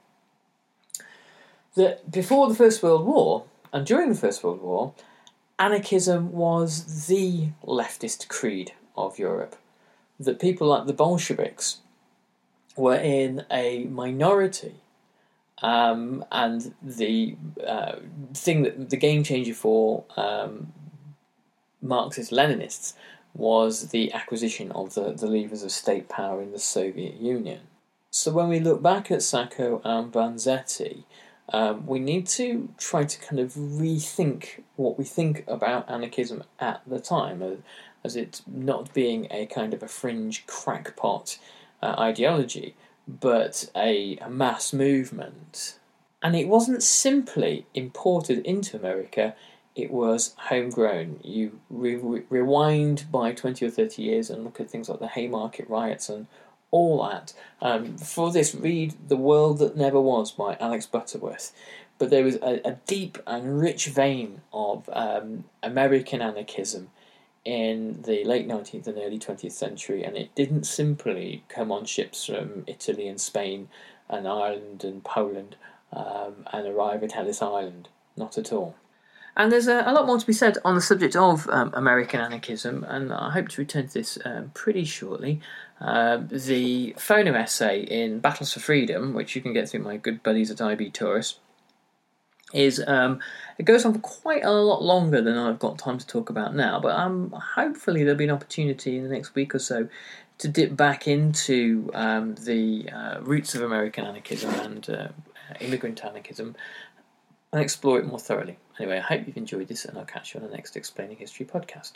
That 1.75 2.11
before 2.11 2.47
the 2.49 2.55
First 2.55 2.81
World 2.81 3.05
War 3.05 3.45
and 3.71 3.85
during 3.85 4.09
the 4.09 4.17
First 4.17 4.43
World 4.43 4.61
War, 4.61 4.93
anarchism 5.57 6.31
was 6.31 7.07
the 7.07 7.49
leftist 7.63 8.27
creed 8.27 8.73
of 8.97 9.19
Europe. 9.19 9.55
That 10.19 10.39
people 10.39 10.67
like 10.67 10.85
the 10.85 10.93
Bolsheviks 10.93 11.77
were 12.75 12.95
in 12.95 13.45
a 13.51 13.85
minority. 13.85 14.75
Um, 15.61 16.23
and 16.31 16.73
the 16.81 17.35
uh, 17.65 17.97
thing 18.33 18.63
that 18.63 18.89
the 18.89 18.97
game 18.97 19.23
changer 19.23 19.53
for 19.53 20.05
um, 20.15 20.71
Marxist 21.81 22.31
Leninists 22.31 22.93
was 23.33 23.89
the 23.89 24.11
acquisition 24.13 24.71
of 24.71 24.93
the, 24.95 25.13
the 25.13 25.27
levers 25.27 25.63
of 25.63 25.71
state 25.71 26.09
power 26.09 26.41
in 26.41 26.51
the 26.51 26.59
Soviet 26.59 27.15
Union. 27.15 27.61
So 28.11 28.31
when 28.31 28.49
we 28.49 28.59
look 28.59 28.81
back 28.81 29.11
at 29.11 29.21
Sacco 29.21 29.81
and 29.83 30.11
Vanzetti, 30.11 31.03
um, 31.51 31.85
we 31.85 31.99
need 31.99 32.27
to 32.27 32.69
try 32.77 33.03
to 33.03 33.19
kind 33.19 33.39
of 33.39 33.53
rethink 33.53 34.63
what 34.75 34.97
we 34.97 35.03
think 35.03 35.43
about 35.47 35.89
anarchism 35.89 36.43
at 36.59 36.81
the 36.85 36.99
time, 36.99 37.41
as, 37.41 37.57
as 38.03 38.15
it 38.15 38.41
not 38.47 38.93
being 38.93 39.27
a 39.31 39.45
kind 39.47 39.73
of 39.73 39.81
a 39.81 39.87
fringe 39.87 40.45
crackpot 40.45 41.39
uh, 41.81 41.95
ideology, 41.97 42.75
but 43.07 43.69
a, 43.75 44.17
a, 44.17 44.29
mass 44.29 44.73
movement. 44.73 45.79
And 46.21 46.35
it 46.35 46.47
wasn't 46.47 46.83
simply 46.83 47.65
imported 47.73 48.39
into 48.39 48.77
America, 48.77 49.35
it 49.81 49.91
was 49.91 50.35
homegrown. 50.37 51.19
You 51.23 51.59
re- 51.69 51.95
re- 51.95 52.23
rewind 52.29 53.05
by 53.11 53.31
20 53.31 53.65
or 53.65 53.69
30 53.69 54.01
years 54.01 54.29
and 54.29 54.43
look 54.43 54.59
at 54.59 54.69
things 54.69 54.89
like 54.89 54.99
the 54.99 55.07
Haymarket 55.07 55.69
riots 55.69 56.09
and 56.09 56.27
all 56.71 57.03
that. 57.07 57.33
Um, 57.61 57.97
for 57.97 58.31
this, 58.31 58.53
read 58.53 58.95
The 59.07 59.17
World 59.17 59.59
That 59.59 59.75
Never 59.75 59.99
Was 59.99 60.31
by 60.31 60.57
Alex 60.59 60.85
Butterworth. 60.85 61.51
But 61.97 62.09
there 62.09 62.23
was 62.23 62.35
a, 62.35 62.61
a 62.65 62.77
deep 62.87 63.17
and 63.27 63.59
rich 63.59 63.87
vein 63.87 64.41
of 64.53 64.89
um, 64.93 65.45
American 65.61 66.21
anarchism 66.21 66.89
in 67.43 68.01
the 68.03 68.23
late 68.23 68.47
19th 68.47 68.87
and 68.87 68.97
early 68.97 69.19
20th 69.19 69.51
century, 69.51 70.03
and 70.03 70.15
it 70.15 70.33
didn't 70.35 70.65
simply 70.65 71.43
come 71.49 71.71
on 71.71 71.85
ships 71.85 72.25
from 72.25 72.63
Italy 72.67 73.07
and 73.07 73.19
Spain 73.19 73.69
and 74.09 74.27
Ireland 74.27 74.83
and 74.83 75.03
Poland 75.03 75.55
um, 75.91 76.45
and 76.53 76.67
arrive 76.67 77.03
at 77.03 77.15
Ellis 77.15 77.41
Island. 77.41 77.89
Not 78.15 78.37
at 78.37 78.51
all. 78.51 78.75
And 79.39 79.53
there's 79.53 79.69
a, 79.69 79.83
a, 79.85 79.93
lot 79.93 80.05
more 80.05 80.19
to 80.19 80.27
be 80.27 80.33
said 80.33 80.57
on 80.65 80.75
the 80.75 80.81
subject 80.81 81.15
of 81.15 81.47
um, 81.47 81.71
American 81.73 82.19
anarchism, 82.19 82.83
and 82.83 83.13
I 83.13 83.31
hope 83.31 83.47
to 83.47 83.61
return 83.61 83.87
to 83.87 83.93
this 83.93 84.17
um, 84.25 84.51
pretty 84.53 84.83
shortly. 84.83 85.39
Uh, 85.79 86.17
the 86.29 86.93
Foner 86.97 87.33
essay 87.35 87.79
in 87.79 88.19
Battles 88.19 88.51
for 88.51 88.59
Freedom, 88.59 89.13
which 89.13 89.37
you 89.37 89.41
can 89.41 89.53
get 89.53 89.69
through 89.69 89.79
my 89.79 89.95
good 89.95 90.21
buddies 90.23 90.51
at 90.51 90.59
IB 90.59 90.91
Tauris, 90.91 91.35
is 92.53 92.83
um, 92.85 93.21
it 93.57 93.63
goes 93.63 93.85
on 93.85 93.93
for 93.93 93.99
quite 93.99 94.43
a 94.43 94.51
lot 94.51 94.83
longer 94.83 95.21
than 95.21 95.37
I've 95.37 95.57
got 95.59 95.79
time 95.79 95.99
to 95.99 96.05
talk 96.05 96.29
about 96.29 96.53
now. 96.53 96.81
But 96.81 96.97
um, 96.97 97.33
hopefully 97.55 98.03
there'll 98.03 98.17
be 98.17 98.25
an 98.25 98.31
opportunity 98.31 98.97
in 98.97 99.03
the 99.03 99.09
next 99.09 99.35
week 99.35 99.55
or 99.55 99.59
so 99.59 99.87
to 100.39 100.47
dip 100.49 100.75
back 100.75 101.07
into 101.07 101.89
um, 101.93 102.35
the 102.35 102.89
uh, 102.91 103.21
roots 103.21 103.55
of 103.55 103.61
American 103.61 104.05
anarchism 104.05 104.53
and 104.55 104.89
uh, 104.89 105.07
immigrant 105.61 106.03
anarchism 106.03 106.55
and 107.51 107.61
explore 107.61 107.99
it 107.99 108.05
more 108.05 108.19
thoroughly. 108.19 108.57
Anyway, 108.79 108.97
I 108.97 109.01
hope 109.01 109.27
you've 109.27 109.37
enjoyed 109.37 109.67
this, 109.67 109.85
and 109.85 109.97
I'll 109.97 110.05
catch 110.05 110.33
you 110.33 110.39
on 110.39 110.47
the 110.47 110.53
next 110.55 110.75
Explaining 110.75 111.17
History 111.17 111.45
podcast. 111.45 111.93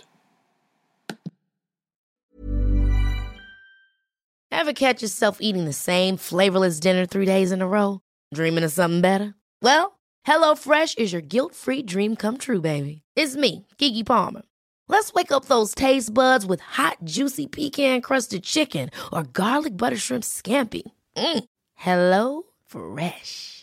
Ever 4.51 4.73
catch 4.73 5.01
yourself 5.01 5.39
eating 5.41 5.65
the 5.65 5.73
same 5.73 6.15
flavorless 6.15 6.79
dinner 6.79 7.05
three 7.05 7.25
days 7.25 7.51
in 7.51 7.61
a 7.61 7.67
row? 7.67 7.99
Dreaming 8.33 8.63
of 8.63 8.71
something 8.71 9.01
better? 9.01 9.35
Well, 9.61 9.99
HelloFresh 10.25 10.97
is 10.97 11.11
your 11.11 11.21
guilt 11.21 11.53
free 11.53 11.83
dream 11.83 12.15
come 12.15 12.37
true, 12.37 12.61
baby. 12.61 13.01
It's 13.15 13.35
me, 13.35 13.67
Keke 13.77 14.05
Palmer. 14.05 14.43
Let's 14.87 15.13
wake 15.13 15.31
up 15.31 15.45
those 15.45 15.73
taste 15.73 16.13
buds 16.13 16.45
with 16.45 16.61
hot, 16.61 16.97
juicy 17.03 17.47
pecan 17.47 18.01
crusted 18.01 18.43
chicken 18.43 18.89
or 19.11 19.23
garlic 19.23 19.75
butter 19.75 19.97
shrimp 19.97 20.23
scampi. 20.23 20.83
Mm. 21.17 21.43
Hello 21.75 22.43
Fresh. 22.65 23.62